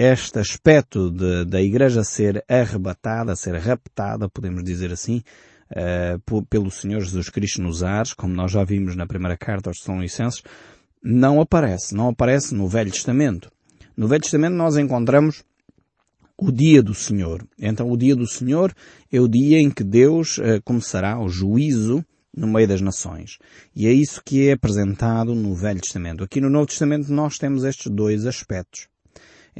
este 0.00 0.38
aspecto 0.38 1.10
de, 1.10 1.44
da 1.44 1.60
Igreja 1.60 2.04
ser 2.04 2.44
arrebatada, 2.48 3.34
ser 3.34 3.56
raptada, 3.56 4.28
podemos 4.28 4.62
dizer 4.62 4.92
assim, 4.92 5.24
uh, 5.72 6.42
pelo 6.46 6.70
Senhor 6.70 7.00
Jesus 7.00 7.28
Cristo 7.28 7.60
nos 7.60 7.82
ares, 7.82 8.14
como 8.14 8.32
nós 8.32 8.52
já 8.52 8.62
vimos 8.62 8.94
na 8.94 9.08
primeira 9.08 9.36
carta 9.36 9.70
aos 9.70 9.84
Licenses, 10.00 10.44
não 11.02 11.40
aparece, 11.40 11.96
não 11.96 12.10
aparece 12.10 12.54
no 12.54 12.68
Velho 12.68 12.92
Testamento. 12.92 13.50
No 13.96 14.06
Velho 14.06 14.22
Testamento 14.22 14.54
nós 14.54 14.76
encontramos 14.76 15.42
o 16.36 16.52
dia 16.52 16.80
do 16.80 16.94
Senhor. 16.94 17.44
Então 17.58 17.90
o 17.90 17.96
dia 17.96 18.14
do 18.14 18.28
Senhor 18.28 18.72
é 19.10 19.20
o 19.20 19.26
dia 19.26 19.58
em 19.58 19.68
que 19.68 19.82
Deus 19.82 20.38
uh, 20.38 20.62
começará 20.64 21.20
o 21.20 21.28
juízo 21.28 22.06
no 22.36 22.46
meio 22.46 22.68
das 22.68 22.80
nações. 22.80 23.36
E 23.74 23.88
é 23.88 23.92
isso 23.92 24.22
que 24.24 24.48
é 24.48 24.52
apresentado 24.52 25.34
no 25.34 25.56
Velho 25.56 25.80
Testamento. 25.80 26.22
Aqui 26.22 26.40
no 26.40 26.48
Novo 26.48 26.66
Testamento 26.66 27.12
nós 27.12 27.36
temos 27.36 27.64
estes 27.64 27.90
dois 27.90 28.26
aspectos. 28.26 28.86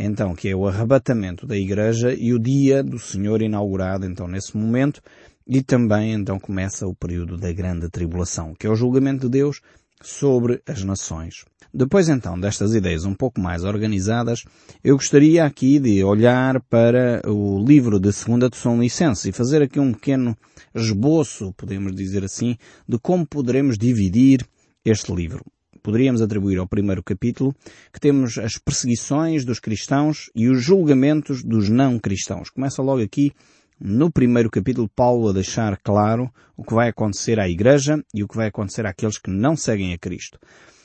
Então, 0.00 0.32
que 0.32 0.48
é 0.48 0.54
o 0.54 0.68
arrebatamento 0.68 1.44
da 1.44 1.56
Igreja 1.56 2.14
e 2.14 2.32
o 2.32 2.38
dia 2.38 2.84
do 2.84 3.00
Senhor 3.00 3.42
inaugurado, 3.42 4.06
então, 4.06 4.28
nesse 4.28 4.56
momento, 4.56 5.02
e 5.44 5.60
também, 5.60 6.12
então, 6.12 6.38
começa 6.38 6.86
o 6.86 6.94
período 6.94 7.36
da 7.36 7.52
grande 7.52 7.90
tribulação, 7.90 8.54
que 8.54 8.64
é 8.64 8.70
o 8.70 8.76
julgamento 8.76 9.22
de 9.22 9.38
Deus 9.40 9.60
sobre 10.00 10.62
as 10.68 10.84
nações. 10.84 11.44
Depois 11.74 12.08
então 12.08 12.38
destas 12.38 12.74
ideias 12.74 13.04
um 13.04 13.12
pouco 13.12 13.40
mais 13.40 13.64
organizadas, 13.64 14.44
eu 14.84 14.94
gostaria 14.94 15.44
aqui 15.44 15.80
de 15.80 16.04
olhar 16.04 16.62
para 16.62 17.20
o 17.28 17.62
livro 17.62 17.98
de 17.98 18.10
2 18.10 18.24
Tessalonicenses 18.52 19.24
e 19.24 19.32
fazer 19.32 19.62
aqui 19.62 19.80
um 19.80 19.92
pequeno 19.92 20.36
esboço, 20.72 21.52
podemos 21.54 21.92
dizer 21.94 22.24
assim, 22.24 22.56
de 22.88 22.98
como 22.98 23.26
poderemos 23.26 23.76
dividir 23.76 24.46
este 24.84 25.12
livro. 25.12 25.44
Poderíamos 25.88 26.20
atribuir 26.20 26.58
ao 26.58 26.68
primeiro 26.68 27.02
capítulo 27.02 27.56
que 27.90 27.98
temos 27.98 28.36
as 28.36 28.58
perseguições 28.58 29.42
dos 29.42 29.58
cristãos 29.58 30.30
e 30.34 30.46
os 30.46 30.62
julgamentos 30.62 31.42
dos 31.42 31.70
não 31.70 31.98
cristãos. 31.98 32.50
Começa 32.50 32.82
logo 32.82 33.00
aqui 33.00 33.32
no 33.80 34.12
primeiro 34.12 34.50
capítulo 34.50 34.86
Paulo 34.86 35.30
a 35.30 35.32
deixar 35.32 35.78
claro 35.78 36.30
o 36.58 36.62
que 36.62 36.74
vai 36.74 36.90
acontecer 36.90 37.40
à 37.40 37.48
Igreja 37.48 38.04
e 38.12 38.22
o 38.22 38.28
que 38.28 38.36
vai 38.36 38.48
acontecer 38.48 38.84
àqueles 38.84 39.16
que 39.16 39.30
não 39.30 39.56
seguem 39.56 39.94
a 39.94 39.98
Cristo. 39.98 40.38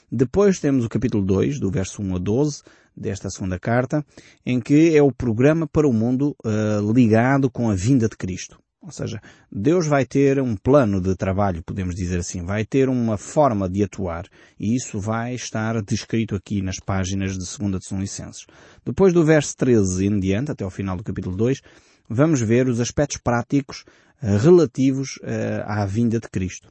Depois 0.09 0.61
temos 0.61 0.85
o 0.85 0.89
capítulo 0.89 1.21
2, 1.25 1.59
do 1.59 1.69
verso 1.69 2.01
1 2.01 2.15
a 2.15 2.19
12, 2.19 2.61
desta 2.95 3.29
segunda 3.29 3.59
carta, 3.59 4.05
em 4.45 4.61
que 4.61 4.95
é 4.95 5.03
o 5.03 5.11
programa 5.11 5.67
para 5.67 5.85
o 5.85 5.91
mundo 5.91 6.33
uh, 6.45 6.93
ligado 6.93 7.51
com 7.51 7.69
a 7.69 7.75
vinda 7.75 8.07
de 8.07 8.15
Cristo. 8.15 8.62
Ou 8.83 8.91
seja, 8.91 9.21
Deus 9.49 9.87
vai 9.87 10.05
ter 10.05 10.41
um 10.41 10.57
plano 10.57 10.99
de 10.99 11.15
trabalho, 11.15 11.63
podemos 11.63 11.95
dizer 11.95 12.19
assim, 12.19 12.43
vai 12.43 12.65
ter 12.65 12.89
uma 12.89 13.17
forma 13.17 13.69
de 13.69 13.81
atuar. 13.81 14.25
E 14.59 14.75
isso 14.75 14.99
vai 14.99 15.33
estar 15.33 15.81
descrito 15.81 16.35
aqui 16.35 16.61
nas 16.61 16.79
páginas 16.79 17.31
de 17.31 17.57
2 17.57 17.79
de 17.79 17.85
São 17.85 18.01
Licenses. 18.01 18.45
Depois 18.85 19.13
do 19.13 19.23
verso 19.23 19.55
13 19.55 20.05
em 20.05 20.19
diante, 20.19 20.51
até 20.51 20.65
ao 20.65 20.69
final 20.69 20.97
do 20.97 21.03
capítulo 21.03 21.37
2, 21.37 21.61
vamos 22.09 22.41
ver 22.41 22.67
os 22.67 22.81
aspectos 22.81 23.17
práticos 23.23 23.85
uh, 24.21 24.35
relativos 24.37 25.15
uh, 25.23 25.63
à 25.65 25.85
vinda 25.85 26.19
de 26.19 26.27
Cristo. 26.29 26.67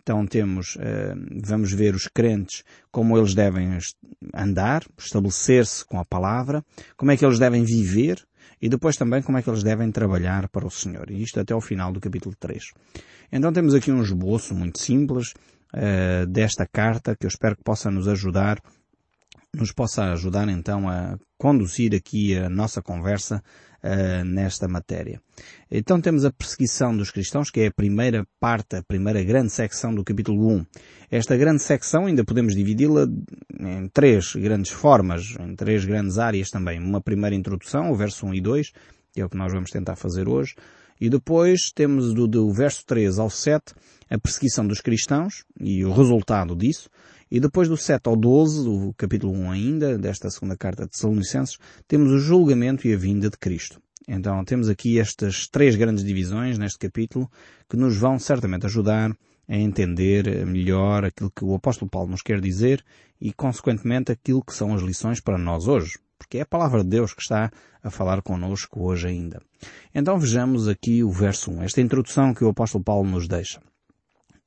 Então 0.00 0.24
temos, 0.28 0.76
uh, 0.76 1.40
vamos 1.44 1.72
ver 1.72 1.92
os 1.92 2.06
crentes 2.06 2.62
como 2.92 3.18
eles 3.18 3.34
devem 3.34 3.76
andar, 4.32 4.86
estabelecer-se 4.96 5.84
com 5.84 5.98
a 5.98 6.04
palavra, 6.04 6.64
como 6.96 7.10
é 7.10 7.16
que 7.16 7.26
eles 7.26 7.40
devem 7.40 7.64
viver 7.64 8.27
e 8.60 8.68
depois 8.68 8.96
também 8.96 9.22
como 9.22 9.38
é 9.38 9.42
que 9.42 9.50
eles 9.50 9.62
devem 9.62 9.90
trabalhar 9.90 10.48
para 10.48 10.66
o 10.66 10.70
Senhor. 10.70 11.10
E 11.10 11.22
isto 11.22 11.40
até 11.40 11.54
o 11.54 11.60
final 11.60 11.92
do 11.92 12.00
capítulo 12.00 12.34
3. 12.38 12.72
Então 13.30 13.52
temos 13.52 13.74
aqui 13.74 13.92
um 13.92 14.02
esboço 14.02 14.54
muito 14.54 14.78
simples 14.78 15.34
uh, 15.74 16.26
desta 16.26 16.66
carta 16.66 17.14
que 17.16 17.26
eu 17.26 17.28
espero 17.28 17.56
que 17.56 17.62
possa 17.62 17.90
nos 17.90 18.08
ajudar, 18.08 18.58
nos 19.54 19.72
possa 19.72 20.12
ajudar 20.12 20.48
então 20.48 20.88
a 20.88 21.18
conduzir 21.36 21.94
aqui 21.94 22.36
a 22.36 22.48
nossa 22.48 22.82
conversa 22.82 23.42
uh, 23.82 24.24
nesta 24.24 24.68
matéria. 24.68 25.20
Então 25.70 26.00
temos 26.00 26.24
a 26.24 26.32
perseguição 26.32 26.96
dos 26.96 27.10
cristãos, 27.10 27.50
que 27.50 27.60
é 27.60 27.66
a 27.66 27.72
primeira 27.72 28.26
parte, 28.40 28.76
a 28.76 28.82
primeira 28.82 29.22
grande 29.22 29.50
secção 29.50 29.94
do 29.94 30.04
capítulo 30.04 30.48
1. 30.48 30.66
Esta 31.10 31.36
grande 31.36 31.62
secção 31.62 32.06
ainda 32.06 32.24
podemos 32.24 32.54
dividi-la 32.54 33.06
em 33.60 33.88
três 33.88 34.34
grandes 34.34 34.70
formas, 34.70 35.34
em 35.40 35.54
três 35.54 35.84
grandes 35.84 36.18
áreas 36.18 36.50
também. 36.50 36.78
Uma 36.78 37.00
primeira 37.00 37.34
introdução, 37.34 37.90
o 37.90 37.94
verso 37.94 38.26
1 38.26 38.34
e 38.34 38.40
2, 38.40 38.72
que 39.12 39.20
é 39.20 39.24
o 39.24 39.28
que 39.28 39.36
nós 39.36 39.52
vamos 39.52 39.70
tentar 39.70 39.96
fazer 39.96 40.28
hoje. 40.28 40.54
E 41.00 41.08
depois 41.08 41.70
temos 41.74 42.12
do, 42.12 42.26
do 42.26 42.52
verso 42.52 42.84
3 42.86 43.18
ao 43.18 43.30
7 43.30 43.74
a 44.10 44.18
perseguição 44.18 44.66
dos 44.66 44.80
cristãos 44.80 45.44
e 45.60 45.84
o 45.84 45.92
resultado 45.92 46.56
disso. 46.56 46.88
E 47.30 47.38
depois 47.38 47.68
do 47.68 47.76
7 47.76 48.08
ao 48.08 48.16
12, 48.16 48.64
do 48.64 48.94
capítulo 48.96 49.32
1 49.34 49.50
ainda, 49.50 49.98
desta 49.98 50.30
segunda 50.30 50.56
carta 50.56 50.84
de 50.84 50.90
Tessalonicenses, 50.90 51.58
temos 51.86 52.10
o 52.10 52.18
julgamento 52.18 52.86
e 52.88 52.94
a 52.94 52.96
vinda 52.96 53.28
de 53.28 53.36
Cristo. 53.36 53.80
Então 54.08 54.42
temos 54.44 54.70
aqui 54.70 54.98
estas 54.98 55.46
três 55.46 55.76
grandes 55.76 56.02
divisões 56.02 56.58
neste 56.58 56.78
capítulo 56.78 57.30
que 57.68 57.76
nos 57.76 57.96
vão 57.96 58.18
certamente 58.18 58.64
ajudar 58.64 59.14
a 59.46 59.56
entender 59.56 60.46
melhor 60.46 61.04
aquilo 61.04 61.30
que 61.30 61.44
o 61.44 61.54
apóstolo 61.54 61.90
Paulo 61.90 62.10
nos 62.10 62.22
quer 62.22 62.40
dizer 62.40 62.82
e, 63.20 63.32
consequentemente, 63.32 64.12
aquilo 64.12 64.42
que 64.42 64.54
são 64.54 64.74
as 64.74 64.82
lições 64.82 65.20
para 65.20 65.38
nós 65.38 65.66
hoje. 65.66 65.98
Porque 66.18 66.38
é 66.38 66.42
a 66.42 66.46
palavra 66.46 66.82
de 66.82 66.90
Deus 66.90 67.14
que 67.14 67.22
está 67.22 67.50
a 67.82 67.90
falar 67.90 68.20
connosco 68.22 68.82
hoje 68.82 69.08
ainda. 69.08 69.40
Então 69.94 70.18
vejamos 70.18 70.68
aqui 70.68 71.02
o 71.04 71.10
verso 71.10 71.50
1, 71.50 71.62
esta 71.62 71.80
introdução 71.80 72.34
que 72.34 72.44
o 72.44 72.48
apóstolo 72.48 72.82
Paulo 72.82 73.08
nos 73.08 73.28
deixa 73.28 73.60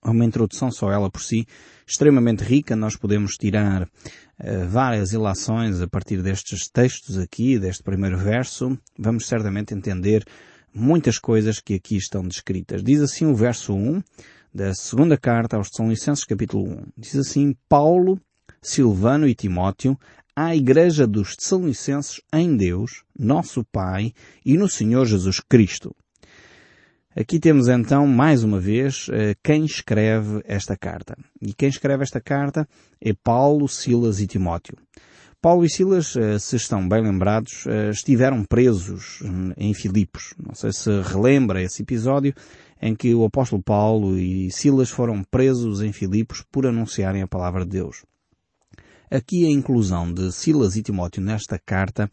uma 0.04 0.26
introdução 0.26 0.72
só 0.72 0.92
ela 0.92 1.10
por 1.10 1.22
si, 1.22 1.46
extremamente 1.86 2.44
rica. 2.44 2.76
Nós 2.76 2.96
podemos 2.96 3.34
tirar 3.36 3.84
uh, 3.84 4.68
várias 4.68 5.14
ilações 5.14 5.82
a 5.82 5.88
partir 5.88 6.22
destes 6.22 6.68
textos 6.70 7.18
aqui, 7.18 7.60
deste 7.60 7.84
primeiro 7.84 8.18
verso. 8.18 8.78
Vamos 8.98 9.28
certamente 9.28 9.74
entender 9.74 10.26
muitas 10.74 11.20
coisas 11.20 11.60
que 11.60 11.76
aqui 11.76 11.98
estão 11.98 12.28
descritas. 12.28 12.84
Diz 12.84 13.02
assim 13.02 13.26
o 13.26 13.36
verso 13.36 13.74
1 13.74 14.02
da 14.54 14.74
segunda 14.74 15.18
carta 15.18 15.58
aos 15.58 15.70
Tessalonicenses, 15.70 16.26
capítulo 16.26 16.68
1. 16.68 16.86
Diz 16.98 17.16
assim, 17.16 17.56
Paulo, 17.70 18.20
Silvano 18.62 19.28
e 19.28 19.36
Timóteo, 19.36 19.98
à 20.36 20.56
Igreja 20.56 21.06
dos 21.06 21.36
Tessalonicenses 21.36 22.22
em 22.34 22.56
Deus, 22.56 23.04
nosso 23.18 23.64
Pai, 23.72 24.14
e 24.46 24.58
no 24.58 24.70
Senhor 24.70 25.06
Jesus 25.06 25.40
Cristo. 25.40 25.96
Aqui 27.14 27.40
temos 27.40 27.68
então, 27.68 28.08
mais 28.08 28.42
uma 28.42 28.58
vez, 28.58 29.08
eh, 29.12 29.36
quem 29.44 29.66
escreve 29.66 30.42
esta 30.46 30.78
carta. 30.78 31.18
E 31.42 31.54
quem 31.54 31.68
escreve 31.68 32.04
esta 32.04 32.22
carta 32.22 32.66
é 33.02 33.14
Paulo, 33.14 33.68
Silas 33.68 34.22
e 34.22 34.28
Timóteo. 34.28 34.78
Paulo 35.42 35.66
e 35.66 35.70
Silas, 35.70 36.16
eh, 36.16 36.40
se 36.40 36.56
estão 36.56 36.88
bem 36.88 37.04
lembrados, 37.04 37.66
eh, 37.68 37.90
estiveram 37.90 38.46
presos 38.46 39.20
em 39.58 39.74
Filipos. 39.74 40.34
Não 40.38 40.56
sei 40.56 40.72
se 40.72 40.90
relembra 41.02 41.62
esse 41.62 41.82
episódio 41.82 42.34
em 42.82 42.96
que 42.96 43.14
o 43.14 43.26
apóstolo 43.26 43.62
Paulo 43.62 44.18
e 44.18 44.50
Silas 44.50 44.90
foram 44.90 45.22
presos 45.30 45.82
em 45.82 45.92
Filipos 45.92 46.42
por 46.50 46.66
anunciarem 46.66 47.22
a 47.22 47.28
palavra 47.28 47.66
de 47.66 47.72
Deus. 47.72 48.04
Aqui 49.12 49.46
a 49.46 49.50
inclusão 49.50 50.10
de 50.14 50.32
Silas 50.32 50.78
e 50.78 50.82
Timóteo 50.82 51.22
nesta 51.22 51.60
carta 51.60 52.10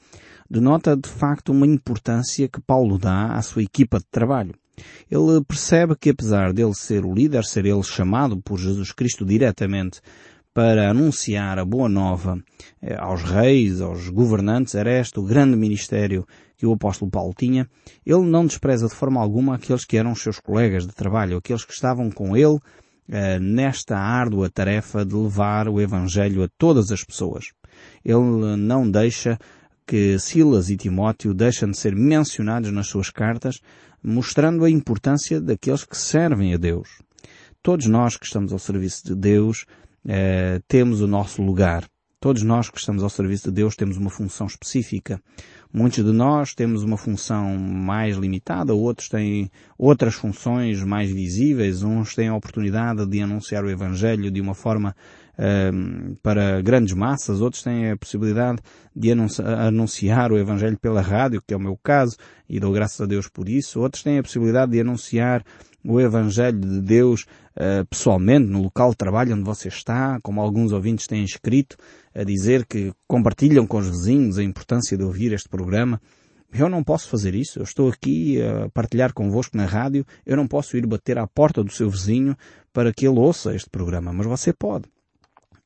denota 0.50 0.97
de 0.97 1.09
facto 1.09 1.52
uma 1.52 1.64
importância 1.64 2.49
que 2.49 2.61
Paulo 2.61 2.99
dá 2.99 3.35
à 3.35 3.40
sua 3.40 3.62
equipa 3.62 4.00
de 4.00 4.07
trabalho. 4.11 4.52
Ele 5.09 5.40
percebe 5.47 5.95
que 5.95 6.11
apesar 6.11 6.52
dele 6.52 6.75
ser 6.75 7.05
o 7.05 7.14
líder, 7.14 7.45
ser 7.45 7.67
ele 7.67 7.85
chamado 7.85 8.43
por 8.43 8.59
Jesus 8.59 8.90
Cristo 8.90 9.25
diretamente 9.25 10.00
para 10.52 10.90
anunciar 10.90 11.57
a 11.61 11.64
boa 11.64 11.88
nova 11.88 12.37
eh, 12.83 12.97
aos 12.99 13.23
reis, 13.23 13.81
aos 13.81 14.09
governantes, 14.09 14.75
era 14.75 14.99
este 14.99 15.21
o 15.21 15.23
grande 15.23 15.57
ministério 15.57 16.26
que 16.57 16.67
o 16.67 16.73
apóstolo 16.73 17.12
Paulo 17.12 17.33
tinha, 17.33 17.69
ele 18.05 18.26
não 18.26 18.45
despreza 18.45 18.88
de 18.88 18.95
forma 18.97 19.21
alguma 19.21 19.55
aqueles 19.55 19.85
que 19.85 19.97
eram 19.97 20.17
seus 20.17 20.40
colegas 20.40 20.85
de 20.85 20.93
trabalho, 20.93 21.37
aqueles 21.37 21.64
que 21.64 21.73
estavam 21.73 22.11
com 22.11 22.37
ele 22.37 22.59
eh, 23.11 23.38
nesta 23.38 23.97
árdua 23.97 24.50
tarefa 24.50 25.05
de 25.05 25.15
levar 25.15 25.69
o 25.69 25.81
Evangelho 25.81 26.43
a 26.43 26.49
todas 26.59 26.93
as 26.93 27.03
pessoas. 27.03 27.47
Ele 28.05 28.57
não 28.57 28.91
deixa 28.91 29.38
que 29.87 30.19
Silas 30.19 30.69
e 30.69 30.77
Timóteo 30.77 31.33
deixam 31.33 31.71
de 31.71 31.79
ser 31.79 31.97
mencionados 31.97 32.71
nas 32.71 32.88
suas 32.88 33.09
cartas, 33.09 33.61
mostrando 34.03 34.65
a 34.65 34.71
importância 34.71 35.41
daqueles 35.41 35.85
que 35.85 35.97
servem 35.97 36.53
a 36.53 36.59
Deus. 36.59 37.00
Todos 37.62 37.87
nós 37.87 38.17
que 38.17 38.27
estamos 38.27 38.53
ao 38.53 38.59
serviço 38.59 39.07
de 39.07 39.15
Deus 39.15 39.65
eh, 40.07 40.61
temos 40.69 41.00
o 41.00 41.07
nosso 41.07 41.43
lugar. 41.43 41.85
Todos 42.21 42.43
nós 42.43 42.69
que 42.69 42.79
estamos 42.79 43.03
ao 43.03 43.09
serviço 43.09 43.45
de 43.45 43.55
Deus 43.55 43.77
temos 43.77 43.97
uma 43.97 44.11
função 44.11 44.47
específica. 44.47 45.21
Muitos 45.73 46.03
de 46.03 46.13
nós 46.13 46.55
temos 46.55 46.83
uma 46.83 46.97
função 46.97 47.59
mais 47.59 48.17
limitada, 48.17 48.73
outros 48.73 49.09
têm 49.09 49.51
outras 49.77 50.15
funções 50.15 50.83
mais 50.83 51.11
visíveis, 51.11 51.83
uns 51.83 52.15
têm 52.15 52.29
a 52.29 52.35
oportunidade 52.35 53.05
de 53.05 53.21
anunciar 53.21 53.65
o 53.65 53.71
Evangelho 53.71 54.31
de 54.31 54.41
uma 54.41 54.55
forma 54.55 54.97
uh, 55.39 56.17
para 56.23 56.63
grandes 56.63 56.95
massas, 56.95 57.43
outros 57.43 57.63
têm 57.63 57.91
a 57.91 57.97
possibilidade 57.99 58.63
de 58.97 59.13
anunciar 59.13 60.33
o 60.33 60.39
Evangelho 60.39 60.79
pela 60.79 61.03
rádio, 61.03 61.43
que 61.47 61.53
é 61.53 61.57
o 61.57 61.61
meu 61.61 61.77
caso, 61.77 62.17
e 62.49 62.59
dou 62.59 62.73
graças 62.73 63.01
a 63.03 63.07
Deus 63.07 63.29
por 63.29 63.47
isso, 63.47 63.79
outros 63.79 64.03
têm 64.03 64.19
a 64.19 64.23
possibilidade 64.23 64.73
de 64.73 64.81
anunciar 64.81 65.45
o 65.85 66.01
Evangelho 66.01 66.59
de 66.59 66.81
Deus 66.81 67.27
uh, 67.59 67.87
pessoalmente, 67.87 68.47
no 68.47 68.62
local 68.62 68.91
de 68.91 68.97
trabalho 68.97 69.35
onde 69.35 69.45
você 69.45 69.69
está, 69.69 70.19
como 70.23 70.41
alguns 70.41 70.73
ouvintes 70.73 71.07
têm 71.07 71.25
escrito, 71.25 71.77
a 72.15 72.25
dizer 72.25 72.65
que 72.67 72.93
compartilham 73.07 73.67
com 73.67 73.79
os 73.79 73.88
vizinhos 73.88 74.38
a 74.38 74.43
importância 74.43 74.97
de 74.97 75.05
ouvir 75.05 75.33
este 75.33 75.49
programa. 75.49 76.00
Eu 76.53 76.69
não 76.69 76.83
posso 76.83 77.09
fazer 77.09 77.35
isso. 77.35 77.59
Eu 77.59 77.65
estou 77.65 77.91
aqui 77.91 78.41
a 78.41 78.71
partilhar 78.71 79.12
convosco 79.12 79.57
na 79.57 79.67
rádio. 79.67 80.07
Eu 80.25 80.37
não 80.37 80.47
posso 80.47 80.77
ir 80.79 80.87
bater 80.87 81.19
à 81.19 81.27
porta 81.27 81.62
do 81.62 81.71
seu 81.71 81.91
vizinho 81.91 82.35
para 82.73 82.93
que 82.93 83.07
ele 83.07 83.19
ouça 83.19 83.55
este 83.55 83.69
programa, 83.69 84.12
mas 84.12 84.27
você 84.27 84.53
pode. 84.53 84.87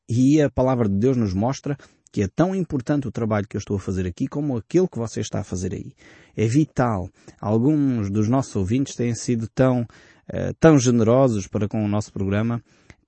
E 0.09 0.41
a 0.41 0.49
palavra 0.49 0.89
de 0.89 0.95
Deus 0.95 1.15
nos 1.15 1.33
mostra 1.33 1.77
que 2.11 2.21
é 2.21 2.27
tão 2.27 2.53
importante 2.53 3.07
o 3.07 3.11
trabalho 3.11 3.47
que 3.47 3.57
eu 3.57 3.59
estou 3.59 3.75
a 3.75 3.79
fazer 3.79 4.05
aqui 4.05 4.27
como 4.27 4.55
aquele 4.55 4.87
que 4.87 4.99
você 4.99 5.19
está 5.19 5.39
a 5.39 5.43
fazer 5.43 5.73
aí. 5.73 5.93
É 6.37 6.45
vital. 6.45 7.09
Alguns 7.41 8.11
dos 8.11 8.29
nossos 8.29 8.55
ouvintes 8.55 8.93
têm 8.93 9.15
sido 9.15 9.47
tão, 9.47 9.83
uh, 10.29 10.53
tão 10.59 10.77
generosos 10.77 11.47
para 11.47 11.67
com 11.67 11.83
o 11.83 11.87
nosso 11.87 12.11
programa 12.11 12.61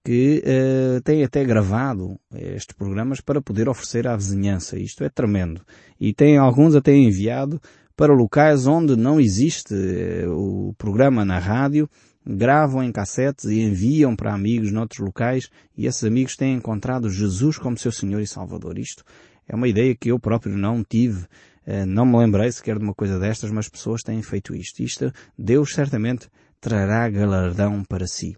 que 0.04 0.44
uh, 0.46 1.02
têm 1.02 1.24
até 1.24 1.44
gravado 1.44 2.20
estes 2.34 2.76
programas 2.76 3.22
para 3.22 3.42
poder 3.42 3.68
oferecer 3.68 4.08
à 4.08 4.16
vizinhança. 4.16 4.78
Isto 4.78 5.04
é 5.04 5.10
tremendo. 5.10 5.62
E 6.00 6.14
tem 6.14 6.38
alguns 6.38 6.76
até 6.76 6.94
enviado 6.94 7.60
para 7.98 8.14
locais 8.14 8.68
onde 8.68 8.96
não 8.96 9.20
existe 9.20 9.74
uh, 9.74 10.70
o 10.70 10.74
programa 10.78 11.26
na 11.26 11.40
rádio 11.40 11.90
gravam 12.26 12.84
em 12.84 12.92
cassetes 12.92 13.46
e 13.46 13.62
enviam 13.62 14.16
para 14.16 14.34
amigos 14.34 14.72
noutros 14.72 15.00
locais 15.00 15.50
e 15.78 15.86
esses 15.86 16.04
amigos 16.04 16.36
têm 16.36 16.56
encontrado 16.56 17.10
Jesus 17.10 17.58
como 17.58 17.78
seu 17.78 17.92
Senhor 17.92 18.20
e 18.20 18.28
Salvador. 18.28 18.80
Isto 18.80 19.04
é 19.48 19.56
uma 19.56 19.68
ideia 19.68 19.96
que 19.96 20.12
eu 20.12 20.20
próprio 20.20 20.58
não 20.58 20.84
tive, 20.84 21.28
eh, 21.68 21.86
não 21.86 22.06
me 22.06 22.18
lembrei 22.18 22.52
sequer 22.52 22.80
de 22.80 22.84
uma 22.84 22.96
coisa 22.96 23.20
destas, 23.20 23.52
mas 23.52 23.70
pessoas 23.70 24.02
têm 24.02 24.24
feito 24.24 24.56
isto. 24.56 24.82
Isto 24.82 25.14
Deus 25.38 25.74
certamente 25.74 26.28
trará 26.66 27.08
galardão 27.08 27.84
para 27.84 28.08
si. 28.08 28.36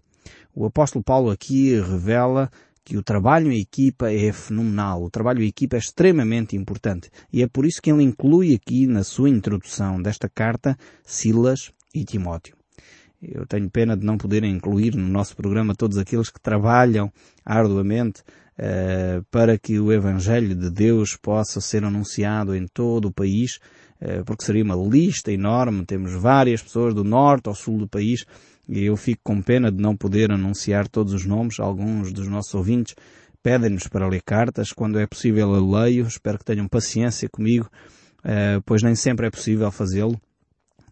O 0.54 0.66
apóstolo 0.66 1.02
Paulo 1.02 1.30
aqui 1.30 1.80
revela 1.80 2.50
que 2.84 2.98
o 2.98 3.02
trabalho 3.02 3.50
em 3.50 3.58
equipa 3.58 4.12
é 4.12 4.30
fenomenal. 4.34 5.02
O 5.02 5.08
trabalho 5.08 5.42
em 5.42 5.46
equipa 5.46 5.76
é 5.76 5.78
extremamente 5.78 6.54
importante. 6.54 7.10
E 7.32 7.42
é 7.42 7.48
por 7.48 7.64
isso 7.64 7.80
que 7.80 7.90
ele 7.90 8.02
inclui 8.02 8.54
aqui 8.54 8.86
na 8.86 9.02
sua 9.02 9.30
introdução 9.30 10.02
desta 10.02 10.28
carta 10.28 10.76
Silas 11.02 11.72
e 11.94 12.04
Timóteo. 12.04 12.54
Eu 13.22 13.46
tenho 13.46 13.70
pena 13.70 13.96
de 13.96 14.04
não 14.04 14.18
poder 14.18 14.44
incluir 14.44 14.94
no 14.94 15.08
nosso 15.08 15.34
programa 15.34 15.74
todos 15.74 15.96
aqueles 15.96 16.28
que 16.28 16.38
trabalham 16.38 17.10
arduamente 17.42 18.20
uh, 18.58 19.24
para 19.30 19.56
que 19.56 19.80
o 19.80 19.90
Evangelho 19.90 20.54
de 20.54 20.70
Deus 20.70 21.16
possa 21.16 21.62
ser 21.62 21.82
anunciado 21.82 22.54
em 22.54 22.66
todo 22.66 23.06
o 23.06 23.12
país, 23.12 23.58
porque 24.24 24.44
seria 24.44 24.64
uma 24.64 24.76
lista 24.76 25.32
enorme. 25.32 25.84
Temos 25.84 26.12
várias 26.12 26.62
pessoas 26.62 26.94
do 26.94 27.04
norte 27.04 27.48
ao 27.48 27.54
sul 27.54 27.78
do 27.78 27.88
país 27.88 28.24
e 28.68 28.84
eu 28.84 28.96
fico 28.96 29.20
com 29.24 29.40
pena 29.42 29.72
de 29.72 29.80
não 29.80 29.96
poder 29.96 30.30
anunciar 30.30 30.88
todos 30.88 31.12
os 31.12 31.24
nomes. 31.24 31.58
Alguns 31.58 32.12
dos 32.12 32.28
nossos 32.28 32.54
ouvintes 32.54 32.94
pedem-nos 33.42 33.88
para 33.88 34.06
ler 34.08 34.22
cartas. 34.22 34.72
Quando 34.72 34.98
é 34.98 35.06
possível 35.06 35.54
eu 35.54 35.68
leio. 35.68 36.06
Espero 36.06 36.38
que 36.38 36.44
tenham 36.44 36.68
paciência 36.68 37.28
comigo, 37.28 37.68
uh, 38.20 38.62
pois 38.64 38.82
nem 38.82 38.94
sempre 38.94 39.26
é 39.26 39.30
possível 39.30 39.70
fazê-lo 39.70 40.20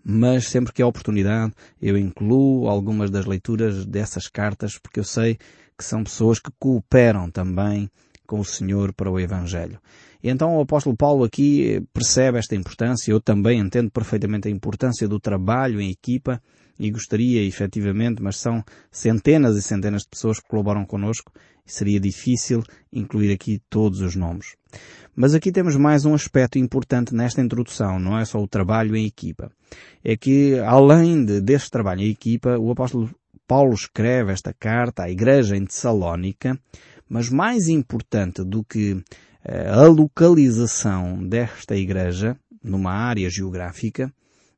mas 0.08 0.46
sempre 0.46 0.72
que 0.72 0.80
há 0.80 0.86
oportunidade 0.86 1.52
eu 1.82 1.98
incluo 1.98 2.68
algumas 2.68 3.10
das 3.10 3.26
leituras 3.26 3.84
dessas 3.84 4.28
cartas 4.28 4.78
porque 4.78 5.00
eu 5.00 5.04
sei 5.04 5.36
que 5.76 5.84
são 5.84 6.04
pessoas 6.04 6.38
que 6.38 6.52
cooperam 6.60 7.28
também 7.28 7.90
com 8.24 8.38
o 8.38 8.44
Senhor 8.44 8.92
para 8.92 9.10
o 9.10 9.18
Evangelho. 9.18 9.80
Então 10.28 10.56
o 10.56 10.60
apóstolo 10.60 10.96
Paulo 10.96 11.24
aqui 11.24 11.80
percebe 11.92 12.38
esta 12.38 12.56
importância, 12.56 13.12
eu 13.12 13.20
também 13.20 13.60
entendo 13.60 13.90
perfeitamente 13.92 14.48
a 14.48 14.50
importância 14.50 15.06
do 15.06 15.20
trabalho 15.20 15.80
em 15.80 15.88
equipa 15.88 16.42
e 16.78 16.90
gostaria 16.90 17.42
efetivamente, 17.44 18.20
mas 18.20 18.36
são 18.36 18.62
centenas 18.90 19.56
e 19.56 19.62
centenas 19.62 20.02
de 20.02 20.08
pessoas 20.08 20.40
que 20.40 20.48
colaboram 20.48 20.84
connosco 20.84 21.32
e 21.64 21.72
seria 21.72 22.00
difícil 22.00 22.62
incluir 22.92 23.32
aqui 23.32 23.60
todos 23.70 24.00
os 24.00 24.16
nomes. 24.16 24.56
Mas 25.14 25.32
aqui 25.32 25.52
temos 25.52 25.76
mais 25.76 26.04
um 26.04 26.12
aspecto 26.12 26.58
importante 26.58 27.14
nesta 27.14 27.40
introdução, 27.40 28.00
não 28.00 28.18
é 28.18 28.24
só 28.24 28.42
o 28.42 28.48
trabalho 28.48 28.96
em 28.96 29.06
equipa. 29.06 29.50
É 30.04 30.16
que, 30.16 30.58
além 30.58 31.24
de, 31.24 31.40
deste 31.40 31.70
trabalho 31.70 32.02
em 32.02 32.10
equipa, 32.10 32.58
o 32.58 32.70
apóstolo 32.70 33.08
Paulo 33.46 33.74
escreve 33.74 34.32
esta 34.32 34.52
carta 34.52 35.04
à 35.04 35.10
igreja 35.10 35.56
em 35.56 35.64
Tessalónica, 35.64 36.58
mas 37.08 37.30
mais 37.30 37.68
importante 37.68 38.42
do 38.42 38.64
que 38.64 39.00
a 39.48 39.86
localização 39.86 41.24
desta 41.24 41.76
igreja, 41.76 42.36
numa 42.62 42.92
área 42.92 43.30
geográfica, 43.30 44.12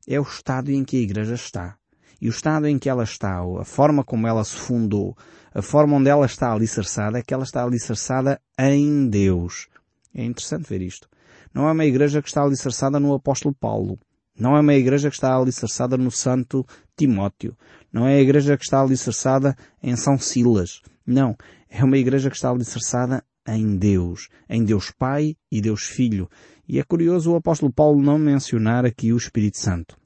é 0.07 0.19
o 0.19 0.23
estado 0.23 0.71
em 0.71 0.83
que 0.83 0.97
a 0.97 1.01
igreja 1.01 1.35
está. 1.35 1.75
E 2.19 2.27
o 2.27 2.31
estado 2.31 2.67
em 2.67 2.79
que 2.79 2.89
ela 2.89 3.03
está, 3.03 3.39
a 3.39 3.63
forma 3.63 4.03
como 4.03 4.27
ela 4.27 4.43
se 4.43 4.55
fundou, 4.55 5.15
a 5.53 5.61
forma 5.61 5.95
onde 5.95 6.09
ela 6.09 6.25
está 6.25 6.51
alicerçada, 6.51 7.19
é 7.19 7.21
que 7.21 7.33
ela 7.33 7.43
está 7.43 7.63
alicerçada 7.63 8.41
em 8.57 9.07
Deus. 9.07 9.67
É 10.13 10.23
interessante 10.23 10.67
ver 10.67 10.81
isto. 10.81 11.07
Não 11.53 11.67
é 11.67 11.71
uma 11.71 11.85
igreja 11.85 12.21
que 12.21 12.27
está 12.27 12.41
alicerçada 12.41 12.99
no 12.99 13.13
apóstolo 13.13 13.53
Paulo. 13.53 13.99
Não 14.37 14.57
é 14.57 14.59
uma 14.59 14.73
igreja 14.73 15.09
que 15.09 15.15
está 15.15 15.35
alicerçada 15.35 15.97
no 15.97 16.09
santo 16.09 16.65
Timóteo. 16.97 17.55
Não 17.91 18.07
é 18.07 18.15
a 18.15 18.21
igreja 18.21 18.57
que 18.57 18.63
está 18.63 18.81
alicerçada 18.81 19.55
em 19.83 19.95
São 19.95 20.17
Silas. 20.17 20.81
Não. 21.05 21.35
É 21.69 21.83
uma 21.83 21.97
igreja 21.97 22.29
que 22.29 22.35
está 22.35 22.49
alicerçada 22.49 23.23
em 23.57 23.77
Deus. 23.77 24.29
Em 24.49 24.63
Deus 24.63 24.91
Pai 24.91 25.35
e 25.51 25.61
Deus 25.61 25.83
Filho. 25.83 26.29
E 26.67 26.79
é 26.79 26.83
curioso 26.83 27.31
o 27.31 27.35
apóstolo 27.35 27.71
Paulo 27.71 28.01
não 28.01 28.17
mencionar 28.17 28.85
aqui 28.85 29.11
o 29.11 29.17
Espírito 29.17 29.57
Santo. 29.57 29.97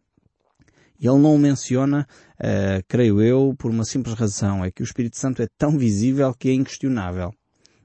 Ele 0.99 1.19
não 1.19 1.35
o 1.35 1.37
menciona, 1.37 2.07
uh, 2.39 2.83
creio 2.87 3.21
eu, 3.21 3.53
por 3.57 3.69
uma 3.69 3.83
simples 3.83 4.15
razão. 4.15 4.63
É 4.63 4.71
que 4.71 4.81
o 4.81 4.85
Espírito 4.85 5.17
Santo 5.17 5.41
é 5.41 5.47
tão 5.57 5.77
visível 5.77 6.33
que 6.33 6.49
é 6.49 6.53
inquestionável. 6.53 7.33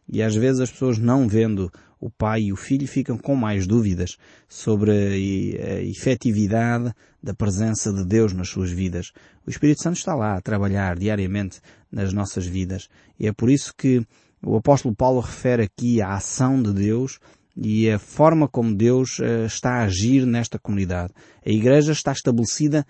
E 0.08 0.22
às 0.22 0.34
vezes 0.34 0.60
as 0.60 0.70
pessoas 0.70 0.98
não 0.98 1.26
vendo 1.26 1.70
o 2.00 2.08
pai 2.08 2.42
e 2.42 2.52
o 2.52 2.56
filho 2.56 2.86
ficam 2.86 3.18
com 3.18 3.34
mais 3.34 3.66
dúvidas 3.66 4.16
sobre 4.48 5.58
a 5.60 5.82
efetividade 5.82 6.92
da 7.22 7.34
presença 7.34 7.92
de 7.92 8.04
Deus 8.04 8.32
nas 8.32 8.48
suas 8.48 8.70
vidas. 8.70 9.10
O 9.44 9.50
Espírito 9.50 9.82
Santo 9.82 9.96
está 9.96 10.14
lá 10.14 10.36
a 10.36 10.40
trabalhar 10.40 10.96
diariamente 10.96 11.60
nas 11.90 12.12
nossas 12.12 12.46
vidas. 12.46 12.88
E 13.18 13.26
é 13.26 13.32
por 13.32 13.50
isso 13.50 13.74
que 13.76 14.06
o 14.44 14.56
apóstolo 14.56 14.94
Paulo 14.94 15.20
refere 15.20 15.64
aqui 15.64 16.00
a 16.00 16.14
ação 16.14 16.62
de 16.62 16.72
Deus 16.72 17.18
e 17.56 17.90
a 17.90 17.98
forma 17.98 18.48
como 18.48 18.74
Deus 18.74 19.18
uh, 19.18 19.44
está 19.46 19.80
a 19.80 19.84
agir 19.84 20.24
nesta 20.24 20.58
comunidade. 20.58 21.12
A 21.44 21.50
igreja 21.50 21.92
está 21.92 22.12
estabelecida 22.12 22.86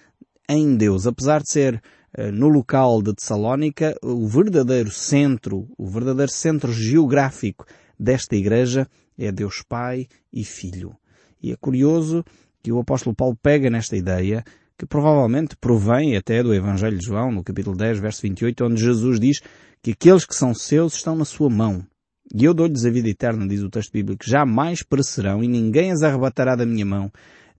em 0.49 0.77
Deus, 0.77 1.07
apesar 1.07 1.43
de 1.43 1.51
ser 1.51 1.83
uh, 2.19 2.31
no 2.33 2.49
local 2.49 3.03
de 3.03 3.15
Tessalónica 3.15 3.95
o 4.03 4.27
verdadeiro 4.27 4.91
centro, 4.91 5.67
o 5.79 5.87
verdadeiro 5.87 6.31
centro 6.31 6.73
geográfico 6.73 7.65
desta 7.99 8.37
igreja 8.37 8.87
é 9.19 9.33
Deus 9.33 9.63
Pai 9.67 10.07
e 10.33 10.45
Filho. 10.45 10.95
E 11.43 11.51
é 11.51 11.57
curioso 11.57 12.25
que 12.63 12.71
o 12.71 12.79
apóstolo 12.79 13.15
Paulo 13.15 13.37
pega 13.41 13.71
nesta 13.71 13.97
ideia 13.97 14.45
que 14.79 14.87
provavelmente 14.87 15.57
provém 15.57 16.17
até 16.17 16.41
do 16.41 16.55
Evangelho 16.55 16.97
de 16.97 17.05
João, 17.05 17.33
no 17.33 17.43
capítulo 17.43 17.77
10, 17.77 17.99
verso 17.99 18.23
28, 18.23 18.65
onde 18.65 18.81
Jesus 18.81 19.19
diz 19.19 19.41
que 19.83 19.91
aqueles 19.91 20.25
que 20.25 20.35
são 20.35 20.55
seus 20.55 20.95
estão 20.95 21.17
na 21.17 21.25
sua 21.25 21.51
mão. 21.51 21.85
E 22.33 22.45
eu 22.45 22.55
dou-lhes 22.55 22.85
a 22.85 22.91
vida 22.91 23.09
eterna, 23.09 23.49
diz 23.49 23.61
o 23.63 23.71
texto 23.71 23.93
bíblico, 23.93 24.25
jamais 24.25 24.83
perecerão 24.85 25.43
e 25.43 25.49
ninguém 25.49 25.91
as 25.91 26.03
arrebatará 26.03 26.55
da 26.55 26.65
minha 26.65 26.87
mão. 26.87 27.11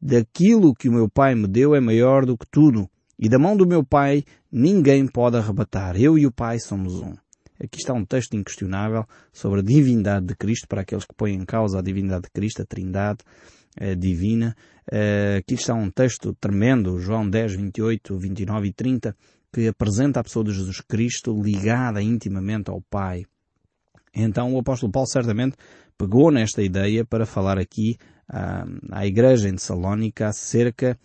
Daquilo 0.01 0.73
que 0.73 0.88
o 0.88 0.93
meu 0.93 1.10
Pai 1.10 1.36
me 1.36 1.45
deu 1.45 1.75
é 1.75 1.82
maior 1.82 2.25
do 2.25 2.38
que 2.38 2.45
tudo. 2.49 2.89
E 3.17 3.27
da 3.27 3.38
mão 3.38 3.58
do 3.58 3.67
meu 3.67 3.84
Pai 3.84 4.23
ninguém 4.49 5.05
pode 5.05 5.36
arrebatar. 5.36 5.99
Eu 5.99 6.17
e 6.17 6.25
o 6.25 6.32
Pai 6.32 6.58
somos 6.60 7.01
um. 7.01 7.13
Aqui 7.62 7.79
está 7.79 7.93
um 7.93 8.05
texto 8.05 8.38
inquestionável 8.38 9.05
sobre 9.34 9.60
a 9.60 9.63
divindade 9.63 10.27
de 10.27 10.36
Cristo, 10.36 10.67
para 10.69 10.82
aqueles 10.82 11.03
que 11.03 11.13
põem 11.13 11.34
em 11.34 11.43
causa 11.43 11.79
a 11.79 11.82
divindade 11.82 12.23
de 12.23 12.29
Cristo, 12.29 12.62
a 12.62 12.65
trindade 12.65 13.19
eh, 13.77 13.95
divina. 13.95 14.55
Eh, 14.91 15.38
aqui 15.39 15.55
está 15.55 15.73
um 15.73 15.89
texto 15.89 16.34
tremendo, 16.39 16.99
João 16.99 17.29
10, 17.29 17.55
28, 17.55 18.17
29 18.17 18.67
e 18.67 18.73
30, 18.73 19.15
que 19.53 19.67
apresenta 19.67 20.19
a 20.19 20.23
pessoa 20.23 20.45
de 20.45 20.51
Jesus 20.51 20.82
Cristo 20.82 21.39
ligada 21.41 22.01
intimamente 22.01 22.69
ao 22.69 22.82
Pai. 22.82 23.25
Então 24.13 24.53
o 24.53 24.60
apóstolo 24.60 24.91
Paulo 24.91 25.08
certamente 25.08 25.55
pegou 25.97 26.32
nesta 26.32 26.62
ideia 26.62 27.05
para 27.05 27.25
falar 27.25 27.58
aqui 27.58 27.97
à, 28.27 28.65
à 28.91 29.05
igreja 29.05 29.49
em 29.49 29.55
Tessalónica 29.55 30.27
acerca 30.27 30.97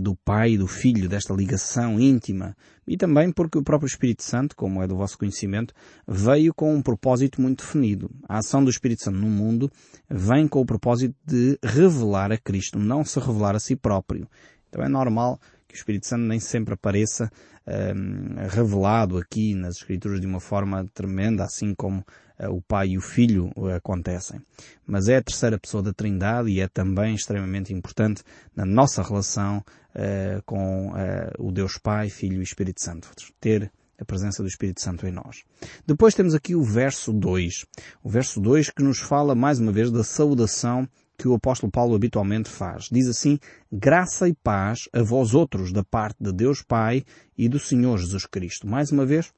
do 0.00 0.16
Pai 0.16 0.52
e 0.52 0.58
do 0.58 0.66
Filho, 0.66 1.08
desta 1.08 1.34
ligação 1.34 2.00
íntima. 2.00 2.56
E 2.86 2.96
também 2.96 3.30
porque 3.30 3.58
o 3.58 3.62
próprio 3.62 3.86
Espírito 3.86 4.22
Santo, 4.22 4.56
como 4.56 4.82
é 4.82 4.86
do 4.86 4.96
vosso 4.96 5.18
conhecimento, 5.18 5.74
veio 6.06 6.54
com 6.54 6.74
um 6.74 6.82
propósito 6.82 7.40
muito 7.40 7.64
definido. 7.64 8.10
A 8.28 8.38
ação 8.38 8.64
do 8.64 8.70
Espírito 8.70 9.04
Santo 9.04 9.18
no 9.18 9.28
mundo 9.28 9.70
vem 10.08 10.48
com 10.48 10.60
o 10.60 10.66
propósito 10.66 11.14
de 11.24 11.58
revelar 11.62 12.32
a 12.32 12.38
Cristo, 12.38 12.78
não 12.78 13.04
se 13.04 13.20
revelar 13.20 13.54
a 13.54 13.60
si 13.60 13.76
próprio. 13.76 14.26
Então 14.68 14.82
é 14.82 14.88
normal 14.88 15.38
que 15.66 15.74
o 15.74 15.76
Espírito 15.76 16.06
Santo 16.06 16.22
nem 16.22 16.40
sempre 16.40 16.74
apareça 16.74 17.30
um, 17.66 18.48
revelado 18.48 19.18
aqui 19.18 19.54
nas 19.54 19.76
Escrituras 19.76 20.20
de 20.20 20.26
uma 20.26 20.40
forma 20.40 20.86
tremenda, 20.94 21.44
assim 21.44 21.74
como 21.74 22.02
o 22.46 22.62
Pai 22.62 22.90
e 22.90 22.98
o 22.98 23.00
Filho 23.00 23.50
uh, 23.56 23.68
acontecem. 23.68 24.40
Mas 24.86 25.08
é 25.08 25.16
a 25.16 25.22
terceira 25.22 25.58
pessoa 25.58 25.82
da 25.82 25.92
Trindade 25.92 26.50
e 26.50 26.60
é 26.60 26.68
também 26.68 27.14
extremamente 27.14 27.72
importante 27.72 28.22
na 28.54 28.64
nossa 28.64 29.02
relação 29.02 29.58
uh, 29.58 30.42
com 30.44 30.92
o 31.38 31.50
Deus 31.50 31.78
Pai, 31.78 32.08
Filho 32.08 32.40
e 32.40 32.44
Espírito 32.44 32.82
Santo. 32.82 33.10
Ter 33.40 33.72
a 34.00 34.04
presença 34.04 34.42
do 34.42 34.48
Espírito 34.48 34.80
Santo 34.80 35.06
em 35.06 35.10
nós. 35.10 35.42
Depois 35.84 36.14
temos 36.14 36.34
aqui 36.34 36.54
o 36.54 36.62
verso 36.62 37.12
2. 37.12 37.66
O 38.02 38.08
verso 38.08 38.40
2 38.40 38.70
que 38.70 38.82
nos 38.82 38.98
fala 38.98 39.34
mais 39.34 39.58
uma 39.58 39.72
vez 39.72 39.90
da 39.90 40.04
saudação 40.04 40.88
que 41.18 41.26
o 41.26 41.34
apóstolo 41.34 41.70
Paulo 41.70 41.96
habitualmente 41.96 42.48
faz. 42.48 42.84
Diz 42.90 43.08
assim, 43.08 43.40
graça 43.72 44.28
e 44.28 44.34
paz 44.34 44.88
a 44.92 45.02
vós 45.02 45.34
outros 45.34 45.72
da 45.72 45.82
parte 45.82 46.22
de 46.22 46.32
Deus 46.32 46.62
Pai 46.62 47.04
e 47.36 47.48
do 47.48 47.58
Senhor 47.58 47.98
Jesus 47.98 48.24
Cristo. 48.24 48.68
Mais 48.68 48.92
uma 48.92 49.04
vez, 49.04 49.32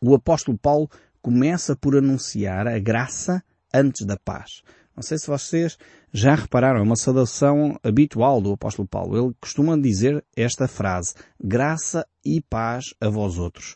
o 0.00 0.14
apóstolo 0.14 0.56
Paulo 0.56 0.88
começa 1.26 1.74
por 1.74 1.96
anunciar 1.96 2.68
a 2.68 2.78
graça 2.78 3.42
antes 3.74 4.06
da 4.06 4.16
paz. 4.16 4.62
Não 4.94 5.02
sei 5.02 5.18
se 5.18 5.26
vocês 5.26 5.76
já 6.12 6.36
repararam, 6.36 6.78
é 6.78 6.82
uma 6.84 6.94
saudação 6.94 7.76
habitual 7.82 8.40
do 8.40 8.52
apóstolo 8.52 8.86
Paulo. 8.86 9.18
Ele 9.18 9.34
costuma 9.40 9.76
dizer 9.76 10.24
esta 10.36 10.68
frase, 10.68 11.14
graça 11.42 12.06
e 12.24 12.40
paz 12.40 12.94
a 13.00 13.08
vós 13.08 13.38
outros. 13.38 13.74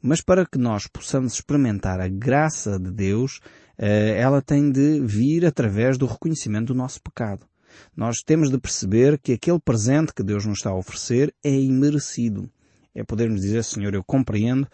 Mas 0.00 0.20
para 0.20 0.46
que 0.46 0.56
nós 0.56 0.86
possamos 0.86 1.32
experimentar 1.32 2.00
a 2.00 2.06
graça 2.06 2.78
de 2.78 2.92
Deus, 2.92 3.40
eh, 3.76 4.16
ela 4.16 4.40
tem 4.40 4.70
de 4.70 5.00
vir 5.00 5.44
através 5.44 5.98
do 5.98 6.06
reconhecimento 6.06 6.68
do 6.68 6.78
nosso 6.78 7.02
pecado. 7.02 7.44
Nós 7.96 8.18
temos 8.24 8.50
de 8.50 8.58
perceber 8.58 9.18
que 9.18 9.32
aquele 9.32 9.58
presente 9.58 10.14
que 10.14 10.22
Deus 10.22 10.46
nos 10.46 10.58
está 10.58 10.70
a 10.70 10.78
oferecer 10.78 11.34
é 11.42 11.50
imerecido. 11.50 12.48
É 12.94 13.02
podermos 13.02 13.40
dizer, 13.40 13.64
Senhor, 13.64 13.92
eu 13.94 14.04
compreendo 14.04 14.68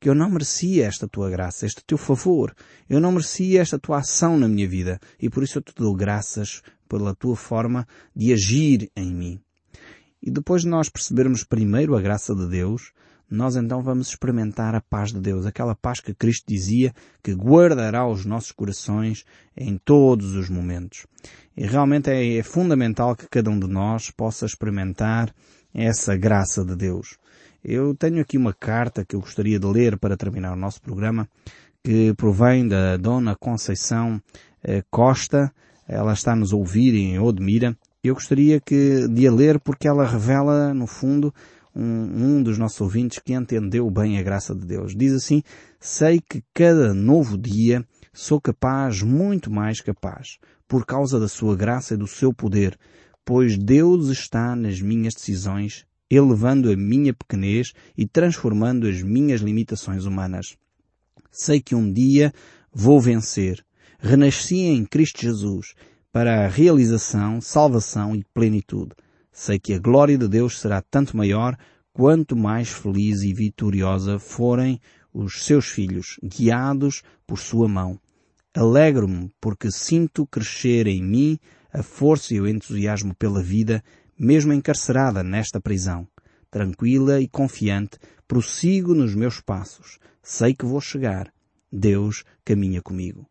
que 0.00 0.08
eu 0.08 0.14
não 0.14 0.30
merecia 0.30 0.86
esta 0.86 1.08
tua 1.08 1.30
graça, 1.30 1.66
este 1.66 1.82
teu 1.84 1.98
favor. 1.98 2.54
Eu 2.88 3.00
não 3.00 3.12
merecia 3.12 3.60
esta 3.60 3.78
tua 3.78 3.98
ação 3.98 4.38
na 4.38 4.48
minha 4.48 4.68
vida 4.68 5.00
e 5.20 5.28
por 5.30 5.42
isso 5.42 5.58
eu 5.58 5.62
te 5.62 5.74
dou 5.74 5.94
graças 5.94 6.62
pela 6.88 7.14
tua 7.14 7.36
forma 7.36 7.86
de 8.14 8.32
agir 8.32 8.90
em 8.94 9.12
mim. 9.12 9.40
E 10.22 10.30
depois 10.30 10.62
de 10.62 10.68
nós 10.68 10.88
percebermos 10.88 11.44
primeiro 11.44 11.96
a 11.96 12.00
graça 12.00 12.34
de 12.34 12.48
Deus, 12.48 12.92
nós 13.28 13.56
então 13.56 13.82
vamos 13.82 14.08
experimentar 14.08 14.74
a 14.74 14.80
paz 14.80 15.12
de 15.12 15.20
Deus, 15.20 15.46
aquela 15.46 15.74
paz 15.74 16.00
que 16.00 16.14
Cristo 16.14 16.44
dizia 16.46 16.94
que 17.22 17.32
guardará 17.32 18.06
os 18.06 18.24
nossos 18.24 18.52
corações 18.52 19.24
em 19.56 19.76
todos 19.76 20.34
os 20.36 20.48
momentos. 20.48 21.06
E 21.56 21.66
realmente 21.66 22.10
é, 22.10 22.36
é 22.36 22.42
fundamental 22.42 23.16
que 23.16 23.28
cada 23.28 23.50
um 23.50 23.58
de 23.58 23.66
nós 23.66 24.10
possa 24.10 24.46
experimentar 24.46 25.34
essa 25.74 26.16
graça 26.16 26.64
de 26.64 26.76
Deus. 26.76 27.18
Eu 27.68 27.96
tenho 27.96 28.20
aqui 28.20 28.38
uma 28.38 28.54
carta 28.54 29.04
que 29.04 29.16
eu 29.16 29.20
gostaria 29.20 29.58
de 29.58 29.66
ler 29.66 29.98
para 29.98 30.16
terminar 30.16 30.52
o 30.52 30.56
nosso 30.56 30.80
programa, 30.80 31.28
que 31.82 32.14
provém 32.14 32.68
da 32.68 32.96
Dona 32.96 33.34
Conceição 33.34 34.22
eh, 34.62 34.84
Costa. 34.88 35.52
Ela 35.88 36.12
está 36.12 36.34
a 36.34 36.36
nos 36.36 36.52
ouvir 36.52 36.94
em 36.94 37.18
Odmira. 37.18 37.76
Eu 38.04 38.14
gostaria 38.14 38.60
que, 38.60 39.08
de 39.08 39.26
a 39.26 39.32
ler 39.32 39.58
porque 39.58 39.88
ela 39.88 40.06
revela, 40.06 40.72
no 40.72 40.86
fundo, 40.86 41.34
um, 41.74 42.36
um 42.36 42.40
dos 42.40 42.56
nossos 42.56 42.80
ouvintes 42.80 43.18
que 43.18 43.34
entendeu 43.34 43.90
bem 43.90 44.16
a 44.16 44.22
graça 44.22 44.54
de 44.54 44.64
Deus. 44.64 44.94
Diz 44.94 45.12
assim, 45.12 45.42
sei 45.80 46.20
que 46.20 46.44
cada 46.54 46.94
novo 46.94 47.36
dia 47.36 47.84
sou 48.12 48.40
capaz, 48.40 49.02
muito 49.02 49.50
mais 49.50 49.80
capaz, 49.80 50.38
por 50.68 50.86
causa 50.86 51.18
da 51.18 51.26
sua 51.26 51.56
graça 51.56 51.94
e 51.94 51.96
do 51.96 52.06
seu 52.06 52.32
poder, 52.32 52.78
pois 53.24 53.58
Deus 53.58 54.06
está 54.06 54.54
nas 54.54 54.80
minhas 54.80 55.14
decisões, 55.14 55.84
elevando 56.10 56.70
a 56.70 56.76
minha 56.76 57.12
pequenez 57.12 57.72
e 57.96 58.06
transformando 58.06 58.86
as 58.86 59.02
minhas 59.02 59.40
limitações 59.40 60.04
humanas. 60.04 60.56
Sei 61.30 61.60
que 61.60 61.74
um 61.74 61.92
dia 61.92 62.32
vou 62.72 63.00
vencer. 63.00 63.64
Renasci 63.98 64.60
em 64.60 64.84
Cristo 64.84 65.22
Jesus 65.22 65.74
para 66.12 66.44
a 66.44 66.48
realização, 66.48 67.40
salvação 67.40 68.14
e 68.14 68.24
plenitude. 68.32 68.92
Sei 69.32 69.58
que 69.58 69.74
a 69.74 69.78
glória 69.78 70.16
de 70.16 70.26
Deus 70.28 70.58
será 70.58 70.80
tanto 70.80 71.16
maior 71.16 71.56
quanto 71.92 72.36
mais 72.36 72.68
feliz 72.68 73.22
e 73.22 73.32
vitoriosa 73.32 74.18
forem 74.18 74.80
os 75.12 75.44
seus 75.44 75.66
filhos, 75.66 76.18
guiados 76.22 77.02
por 77.26 77.38
sua 77.38 77.66
mão. 77.66 77.98
Alegro-me 78.54 79.30
porque 79.40 79.70
sinto 79.70 80.26
crescer 80.26 80.86
em 80.86 81.02
mim 81.02 81.38
a 81.72 81.82
força 81.82 82.34
e 82.34 82.40
o 82.40 82.48
entusiasmo 82.48 83.14
pela 83.14 83.42
vida, 83.42 83.82
mesmo 84.18 84.52
encarcerada 84.52 85.22
nesta 85.22 85.60
prisão. 85.60 86.06
Tranquila 86.50 87.20
e 87.20 87.28
confiante, 87.28 87.98
prossigo 88.26 88.94
nos 88.94 89.14
meus 89.14 89.40
passos. 89.40 89.98
Sei 90.22 90.54
que 90.54 90.64
vou 90.64 90.80
chegar. 90.80 91.32
Deus 91.70 92.24
caminha 92.44 92.80
comigo. 92.80 93.28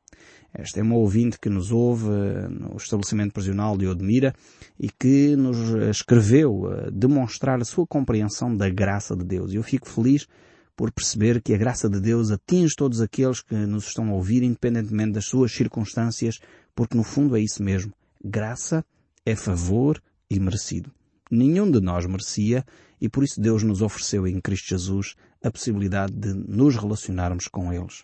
Esta 0.57 0.79
é 0.79 0.83
uma 0.83 0.95
ouvinte 0.95 1.37
que 1.37 1.49
nos 1.49 1.71
ouve 1.71 2.07
eh, 2.07 2.47
no 2.47 2.77
estabelecimento 2.77 3.33
prisional 3.33 3.77
de 3.77 3.87
Odmira 3.87 4.33
e 4.79 4.89
que 4.89 5.35
nos 5.35 5.57
escreveu 5.89 6.71
a 6.71 6.89
demonstrar 6.89 7.59
a 7.59 7.65
sua 7.65 7.85
compreensão 7.85 8.55
da 8.55 8.69
graça 8.69 9.15
de 9.17 9.25
Deus. 9.25 9.51
E 9.51 9.57
eu 9.57 9.63
fico 9.63 9.89
feliz 9.89 10.27
por 10.75 10.91
perceber 10.91 11.41
que 11.41 11.53
a 11.53 11.57
graça 11.57 11.89
de 11.89 11.99
Deus 11.99 12.31
atinge 12.31 12.75
todos 12.75 13.01
aqueles 13.01 13.41
que 13.41 13.53
nos 13.53 13.87
estão 13.87 14.09
a 14.09 14.13
ouvir, 14.13 14.43
independentemente 14.43 15.13
das 15.13 15.25
suas 15.25 15.51
circunstâncias, 15.51 16.39
porque 16.73 16.97
no 16.97 17.03
fundo 17.03 17.35
é 17.35 17.41
isso 17.41 17.61
mesmo. 17.61 17.93
Graça 18.23 18.85
é 19.25 19.35
favor 19.35 20.01
e 20.29 20.39
merecido. 20.39 20.91
Nenhum 21.29 21.69
de 21.69 21.79
nós 21.79 22.05
merecia 22.05 22.63
e 23.01 23.09
por 23.09 23.23
isso 23.23 23.41
Deus 23.41 23.63
nos 23.63 23.81
ofereceu 23.81 24.27
em 24.27 24.39
Cristo 24.39 24.69
Jesus 24.69 25.15
a 25.43 25.51
possibilidade 25.51 26.13
de 26.13 26.33
nos 26.33 26.75
relacionarmos 26.75 27.47
com 27.47 27.71
eles. 27.71 28.03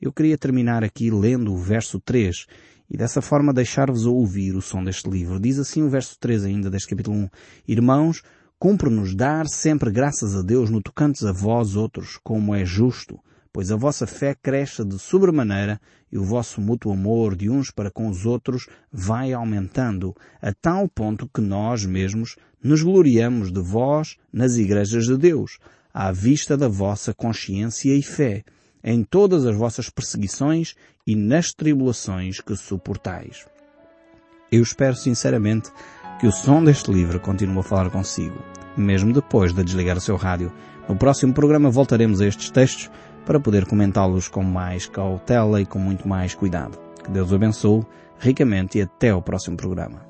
Eu 0.00 0.12
queria 0.12 0.38
terminar 0.38 0.84
aqui 0.84 1.10
lendo 1.10 1.52
o 1.52 1.56
verso 1.56 2.00
3 2.00 2.46
e 2.90 2.96
dessa 2.96 3.20
forma 3.20 3.52
deixar-vos 3.52 4.06
ouvir 4.06 4.54
o 4.54 4.62
som 4.62 4.82
deste 4.82 5.10
livro. 5.10 5.40
Diz 5.40 5.58
assim 5.58 5.82
o 5.82 5.90
verso 5.90 6.16
3 6.18 6.44
ainda 6.44 6.70
deste 6.70 6.88
capítulo 6.88 7.16
1. 7.16 7.28
Irmãos, 7.66 8.22
cumpre-nos 8.58 9.14
dar 9.14 9.46
sempre 9.48 9.90
graças 9.90 10.34
a 10.34 10.42
Deus 10.42 10.70
no 10.70 10.80
tocantes 10.80 11.24
a 11.24 11.32
vós 11.32 11.76
outros, 11.76 12.18
como 12.22 12.54
é 12.54 12.64
justo, 12.64 13.18
pois 13.58 13.72
a 13.72 13.76
vossa 13.76 14.06
fé 14.06 14.36
cresce 14.40 14.84
de 14.84 15.00
sobremaneira 15.00 15.80
e 16.12 16.16
o 16.16 16.22
vosso 16.22 16.60
mútuo 16.60 16.92
amor 16.92 17.34
de 17.34 17.50
uns 17.50 17.72
para 17.72 17.90
com 17.90 18.06
os 18.06 18.24
outros 18.24 18.68
vai 18.92 19.32
aumentando, 19.32 20.14
a 20.40 20.52
tal 20.52 20.86
ponto 20.86 21.28
que 21.34 21.40
nós 21.40 21.84
mesmos 21.84 22.36
nos 22.62 22.82
gloriamos 22.82 23.50
de 23.50 23.60
vós 23.60 24.16
nas 24.32 24.54
igrejas 24.58 25.06
de 25.06 25.16
Deus, 25.16 25.58
à 25.92 26.12
vista 26.12 26.56
da 26.56 26.68
vossa 26.68 27.12
consciência 27.12 27.92
e 27.96 28.00
fé, 28.00 28.44
em 28.84 29.02
todas 29.02 29.44
as 29.44 29.56
vossas 29.56 29.90
perseguições 29.90 30.76
e 31.04 31.16
nas 31.16 31.52
tribulações 31.52 32.40
que 32.40 32.54
suportais. 32.54 33.44
Eu 34.52 34.62
espero 34.62 34.94
sinceramente 34.94 35.72
que 36.20 36.28
o 36.28 36.30
som 36.30 36.62
deste 36.62 36.92
livro 36.92 37.18
continue 37.18 37.58
a 37.58 37.62
falar 37.64 37.90
consigo, 37.90 38.40
mesmo 38.76 39.12
depois 39.12 39.52
de 39.52 39.64
desligar 39.64 39.96
o 39.96 40.00
seu 40.00 40.14
rádio. 40.14 40.52
No 40.88 40.94
próximo 40.94 41.34
programa 41.34 41.68
voltaremos 41.68 42.20
a 42.20 42.26
estes 42.26 42.50
textos 42.50 42.88
para 43.28 43.38
poder 43.38 43.66
comentá-los 43.66 44.26
com 44.26 44.42
mais 44.42 44.86
cautela 44.86 45.60
e 45.60 45.66
com 45.66 45.78
muito 45.78 46.08
mais 46.08 46.34
cuidado. 46.34 46.78
Que 47.04 47.10
Deus 47.10 47.30
o 47.30 47.34
abençoe 47.34 47.84
ricamente 48.18 48.78
e 48.78 48.80
até 48.80 49.10
ao 49.10 49.20
próximo 49.20 49.54
programa. 49.54 50.00